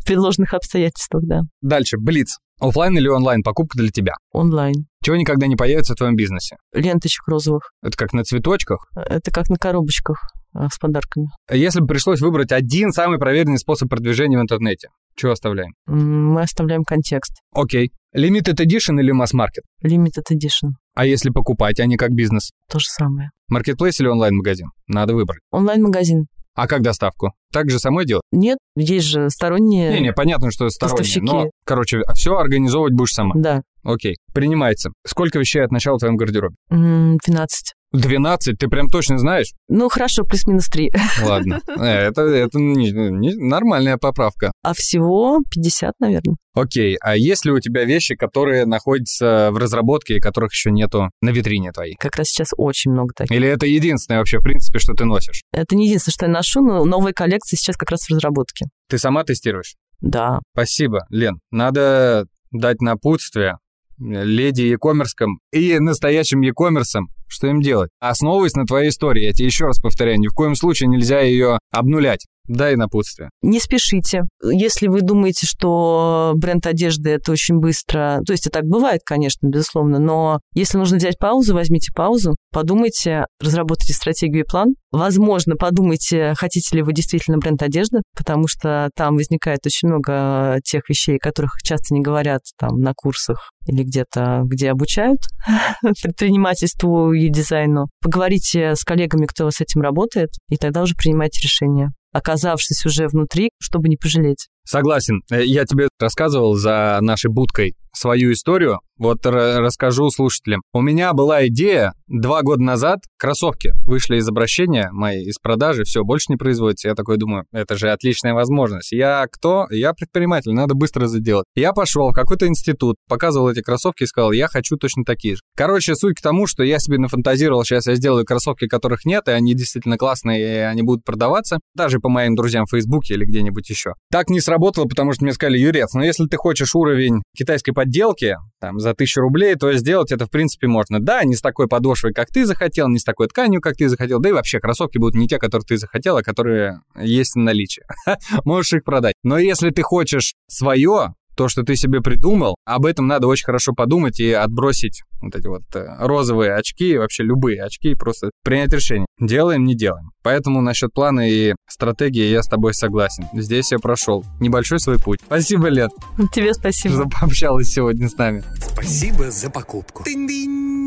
в 0.00 0.06
предложенных 0.06 0.54
обстоятельствах, 0.54 1.22
да. 1.26 1.40
Дальше, 1.60 1.96
Блиц. 1.98 2.38
Оффлайн 2.60 2.98
или 2.98 3.06
онлайн 3.06 3.42
покупка 3.42 3.78
для 3.78 3.90
тебя? 3.90 4.14
Онлайн. 4.32 4.87
Чего 5.02 5.16
никогда 5.16 5.46
не 5.46 5.56
появится 5.56 5.94
в 5.94 5.96
твоем 5.96 6.16
бизнесе? 6.16 6.56
Ленточек 6.72 7.26
розовых. 7.28 7.70
Это 7.82 7.96
как 7.96 8.12
на 8.12 8.24
цветочках? 8.24 8.88
Это 8.96 9.30
как 9.30 9.48
на 9.48 9.56
коробочках 9.56 10.22
а, 10.52 10.68
с 10.68 10.78
подарками. 10.78 11.28
Если 11.50 11.80
бы 11.80 11.86
пришлось 11.86 12.20
выбрать 12.20 12.52
один 12.52 12.90
самый 12.92 13.18
проверенный 13.18 13.58
способ 13.58 13.88
продвижения 13.88 14.38
в 14.38 14.42
интернете, 14.42 14.88
чего 15.14 15.32
оставляем? 15.32 15.72
Мы 15.86 16.42
оставляем 16.42 16.84
контекст. 16.84 17.32
Окей. 17.52 17.92
Limited 18.16 18.56
Edition 18.56 19.00
или 19.00 19.12
масс-маркет? 19.12 19.64
Limited 19.84 20.24
Edition. 20.32 20.70
А 20.94 21.06
если 21.06 21.30
покупать, 21.30 21.78
а 21.80 21.86
не 21.86 21.96
как 21.96 22.10
бизнес? 22.10 22.50
То 22.70 22.78
же 22.78 22.86
самое. 22.88 23.30
Маркетплейс 23.48 24.00
или 24.00 24.08
онлайн-магазин? 24.08 24.68
Надо 24.88 25.14
выбрать. 25.14 25.40
Онлайн-магазин. 25.50 26.26
А 26.54 26.66
как 26.66 26.82
доставку? 26.82 27.32
Так 27.52 27.70
же 27.70 27.78
самой 27.78 28.04
делать? 28.04 28.24
Нет, 28.32 28.58
есть 28.74 29.06
же 29.06 29.30
сторонние... 29.30 29.92
Не-не, 29.92 30.12
понятно, 30.12 30.50
что 30.50 30.68
сторонние, 30.70 30.98
Поставщики. 30.98 31.20
но, 31.24 31.50
короче, 31.64 32.00
все 32.14 32.34
организовывать 32.36 32.94
будешь 32.94 33.12
сама. 33.12 33.34
Да, 33.36 33.62
Окей, 33.84 34.16
принимается. 34.34 34.90
Сколько 35.06 35.38
вещей 35.38 35.60
от 35.64 35.70
начала 35.70 35.96
в 35.96 36.00
твоем 36.00 36.16
гардеробе? 36.16 36.54
М, 36.70 37.16
12. 37.24 37.74
12? 37.92 38.58
Ты 38.58 38.68
прям 38.68 38.88
точно 38.88 39.18
знаешь? 39.18 39.52
Ну, 39.68 39.88
хорошо, 39.88 40.24
плюс-минус 40.24 40.66
3. 40.68 40.90
Ладно. 41.24 41.60
Э, 41.78 41.84
Это, 42.08 42.20
это 42.22 42.58
не- 42.58 42.90
не- 42.90 43.34
нормальная 43.34 43.96
поправка. 43.96 44.52
А 44.62 44.74
всего 44.74 45.40
50, 45.50 45.94
наверное. 45.98 46.36
Окей, 46.54 46.96
а 47.00 47.16
есть 47.16 47.46
ли 47.46 47.52
у 47.52 47.60
тебя 47.60 47.84
вещи, 47.84 48.14
которые 48.14 48.66
находятся 48.66 49.48
в 49.52 49.56
разработке 49.56 50.16
и 50.16 50.20
которых 50.20 50.52
еще 50.52 50.70
нету 50.70 51.08
на 51.22 51.30
витрине 51.30 51.72
твоей? 51.72 51.94
Как 51.98 52.16
раз 52.16 52.26
сейчас 52.28 52.48
очень 52.58 52.90
много 52.90 53.14
таких. 53.16 53.34
Или 53.34 53.48
это 53.48 53.64
единственное 53.64 54.18
вообще, 54.18 54.38
в 54.38 54.42
принципе, 54.42 54.80
что 54.80 54.92
ты 54.92 55.04
носишь? 55.06 55.40
Это 55.52 55.74
не 55.74 55.86
единственное, 55.86 56.12
что 56.12 56.26
я 56.26 56.32
ношу, 56.32 56.60
но 56.60 56.84
новые 56.84 57.14
коллекции 57.14 57.56
сейчас 57.56 57.76
как 57.78 57.90
раз 57.90 58.02
в 58.02 58.10
разработке. 58.10 58.66
Ты 58.90 58.98
сама 58.98 59.24
тестируешь? 59.24 59.76
Да. 60.00 60.40
Спасибо, 60.52 61.06
Лен. 61.10 61.38
Надо 61.50 62.26
дать 62.52 62.80
напутствие 62.82 63.56
леди 63.98 64.62
e-commerce 64.62 65.12
и 65.52 65.78
настоящим 65.78 66.40
e-commerce 66.42 67.00
что 67.28 67.46
им 67.46 67.60
делать. 67.60 67.90
Основываясь 68.00 68.54
на 68.54 68.64
твоей 68.64 68.88
истории, 68.88 69.24
я 69.24 69.32
тебе 69.32 69.46
еще 69.46 69.66
раз 69.66 69.78
повторяю, 69.78 70.18
ни 70.18 70.28
в 70.28 70.32
коем 70.32 70.54
случае 70.54 70.88
нельзя 70.88 71.20
ее 71.20 71.58
обнулять. 71.70 72.26
Дай 72.48 72.76
напутствие. 72.76 73.28
Не 73.42 73.60
спешите. 73.60 74.22
Если 74.42 74.88
вы 74.88 75.02
думаете, 75.02 75.46
что 75.46 76.32
бренд 76.34 76.66
одежды 76.66 77.10
это 77.10 77.32
очень 77.32 77.58
быстро, 77.58 78.20
то 78.26 78.32
есть 78.32 78.46
это 78.46 78.60
так 78.60 78.64
бывает, 78.64 79.02
конечно, 79.04 79.46
безусловно, 79.46 79.98
но 79.98 80.40
если 80.54 80.78
нужно 80.78 80.96
взять 80.96 81.18
паузу, 81.18 81.54
возьмите 81.54 81.92
паузу, 81.94 82.36
подумайте, 82.50 83.26
разработайте 83.40 83.92
стратегию 83.92 84.44
и 84.44 84.48
план. 84.48 84.74
Возможно, 84.90 85.56
подумайте, 85.56 86.32
хотите 86.36 86.76
ли 86.76 86.82
вы 86.82 86.94
действительно 86.94 87.36
бренд 87.36 87.62
одежды, 87.62 88.00
потому 88.16 88.48
что 88.48 88.88
там 88.96 89.16
возникает 89.16 89.60
очень 89.66 89.88
много 89.88 90.58
тех 90.64 90.88
вещей, 90.88 91.16
о 91.16 91.20
которых 91.20 91.58
часто 91.62 91.92
не 91.92 92.00
говорят 92.00 92.40
там 92.58 92.80
на 92.80 92.94
курсах 92.94 93.50
или 93.66 93.82
где-то, 93.82 94.42
где 94.44 94.70
обучают 94.70 95.18
предпринимательству 96.02 97.12
и 97.12 97.28
дизайну. 97.28 97.88
Поговорите 98.00 98.74
с 98.74 98.84
коллегами, 98.84 99.26
кто 99.26 99.50
с 99.50 99.60
этим 99.60 99.82
работает, 99.82 100.30
и 100.48 100.56
тогда 100.56 100.82
уже 100.82 100.94
принимайте 100.94 101.40
решение 101.42 101.90
оказавшись 102.12 102.84
уже 102.86 103.06
внутри, 103.08 103.50
чтобы 103.60 103.88
не 103.88 103.96
пожалеть. 103.96 104.48
Согласен. 104.64 105.22
Э, 105.30 105.44
я 105.44 105.64
тебе 105.64 105.88
рассказывал 105.98 106.54
за 106.54 106.98
нашей 107.00 107.30
будкой 107.30 107.74
свою 107.98 108.32
историю. 108.32 108.80
Вот 108.98 109.24
расскажу 109.24 110.10
слушателям. 110.10 110.60
У 110.72 110.80
меня 110.80 111.12
была 111.12 111.46
идея 111.46 111.92
два 112.08 112.42
года 112.42 112.62
назад. 112.62 112.98
Кроссовки 113.16 113.72
вышли 113.86 114.16
из 114.16 114.28
обращения 114.28 114.88
мои, 114.90 115.22
из 115.22 115.38
продажи. 115.38 115.84
Все, 115.84 116.02
больше 116.02 116.26
не 116.30 116.36
производится. 116.36 116.88
Я 116.88 116.94
такой 116.94 117.16
думаю, 117.16 117.44
это 117.52 117.76
же 117.76 117.90
отличная 117.90 118.34
возможность. 118.34 118.90
Я 118.90 119.26
кто? 119.30 119.66
Я 119.70 119.92
предприниматель, 119.92 120.52
надо 120.52 120.74
быстро 120.74 121.06
заделать. 121.06 121.44
Я 121.54 121.72
пошел 121.72 122.10
в 122.10 122.14
какой-то 122.14 122.48
институт, 122.48 122.96
показывал 123.08 123.50
эти 123.50 123.60
кроссовки 123.60 124.02
и 124.02 124.06
сказал, 124.06 124.32
я 124.32 124.48
хочу 124.48 124.76
точно 124.76 125.04
такие 125.04 125.36
же. 125.36 125.42
Короче, 125.56 125.94
суть 125.94 126.16
к 126.16 126.22
тому, 126.22 126.46
что 126.46 126.64
я 126.64 126.78
себе 126.80 126.98
нафантазировал, 126.98 127.64
сейчас 127.64 127.86
я 127.86 127.94
сделаю 127.94 128.24
кроссовки, 128.24 128.66
которых 128.66 129.04
нет, 129.04 129.28
и 129.28 129.32
они 129.32 129.54
действительно 129.54 129.96
классные, 129.96 130.40
и 130.40 130.58
они 130.58 130.82
будут 130.82 131.04
продаваться, 131.04 131.58
даже 131.74 132.00
по 132.00 132.08
моим 132.08 132.34
друзьям 132.34 132.66
в 132.66 132.70
Фейсбуке 132.70 133.14
или 133.14 133.24
где-нибудь 133.24 133.68
еще. 133.70 133.92
Так 134.10 134.28
не 134.28 134.40
сработало, 134.40 134.86
потому 134.86 135.12
что 135.12 135.24
мне 135.24 135.32
сказали, 135.32 135.58
Юрец, 135.58 135.94
но 135.94 136.04
если 136.04 136.26
ты 136.26 136.36
хочешь 136.36 136.74
уровень 136.74 137.22
китайской 137.36 137.72
подделки, 137.88 138.36
там, 138.60 138.78
за 138.80 138.94
тысячу 138.94 139.20
рублей, 139.20 139.54
то 139.54 139.72
сделать 139.72 140.12
это, 140.12 140.26
в 140.26 140.30
принципе, 140.30 140.66
можно. 140.66 141.00
Да, 141.00 141.24
не 141.24 141.34
с 141.34 141.40
такой 141.40 141.68
подошвой, 141.68 142.12
как 142.12 142.28
ты 142.28 142.44
захотел, 142.44 142.88
не 142.88 142.98
с 142.98 143.04
такой 143.04 143.28
тканью, 143.28 143.60
как 143.60 143.76
ты 143.76 143.88
захотел, 143.88 144.20
да 144.20 144.28
и 144.28 144.32
вообще 144.32 144.60
кроссовки 144.60 144.98
будут 144.98 145.14
не 145.14 145.26
те, 145.26 145.38
которые 145.38 145.64
ты 145.66 145.76
захотел, 145.78 146.16
а 146.16 146.22
которые 146.22 146.80
есть 147.00 147.34
в 147.34 147.38
наличии. 147.38 147.82
Можешь 148.44 148.74
их 148.74 148.84
продать. 148.84 149.14
Но 149.22 149.38
если 149.38 149.70
ты 149.70 149.82
хочешь 149.82 150.34
свое, 150.48 151.14
то, 151.38 151.48
что 151.48 151.62
ты 151.62 151.76
себе 151.76 152.00
придумал, 152.00 152.56
об 152.64 152.84
этом 152.84 153.06
надо 153.06 153.28
очень 153.28 153.44
хорошо 153.44 153.72
подумать 153.72 154.18
и 154.18 154.32
отбросить 154.32 155.02
вот 155.22 155.36
эти 155.36 155.46
вот 155.46 155.62
э, 155.74 155.86
розовые 156.00 156.52
очки, 156.52 156.98
вообще 156.98 157.22
любые 157.22 157.62
очки, 157.62 157.92
и 157.92 157.94
просто 157.94 158.30
принять 158.42 158.72
решение. 158.72 159.06
Делаем, 159.20 159.64
не 159.64 159.76
делаем. 159.76 160.10
Поэтому 160.22 160.60
насчет 160.60 160.92
плана 160.92 161.30
и 161.30 161.54
стратегии 161.68 162.28
я 162.28 162.42
с 162.42 162.48
тобой 162.48 162.74
согласен. 162.74 163.26
Здесь 163.32 163.70
я 163.70 163.78
прошел 163.78 164.24
небольшой 164.40 164.80
свой 164.80 164.98
путь. 164.98 165.20
Спасибо, 165.24 165.68
Лет. 165.68 165.90
Тебе 166.32 166.52
спасибо. 166.54 166.94
Что 166.96 167.08
пообщалась 167.08 167.68
сегодня 167.68 168.08
с 168.08 168.16
нами. 168.16 168.42
Спасибо 168.60 169.30
за 169.30 169.48
покупку. 169.48 170.02
Тынь-дынь. 170.02 170.77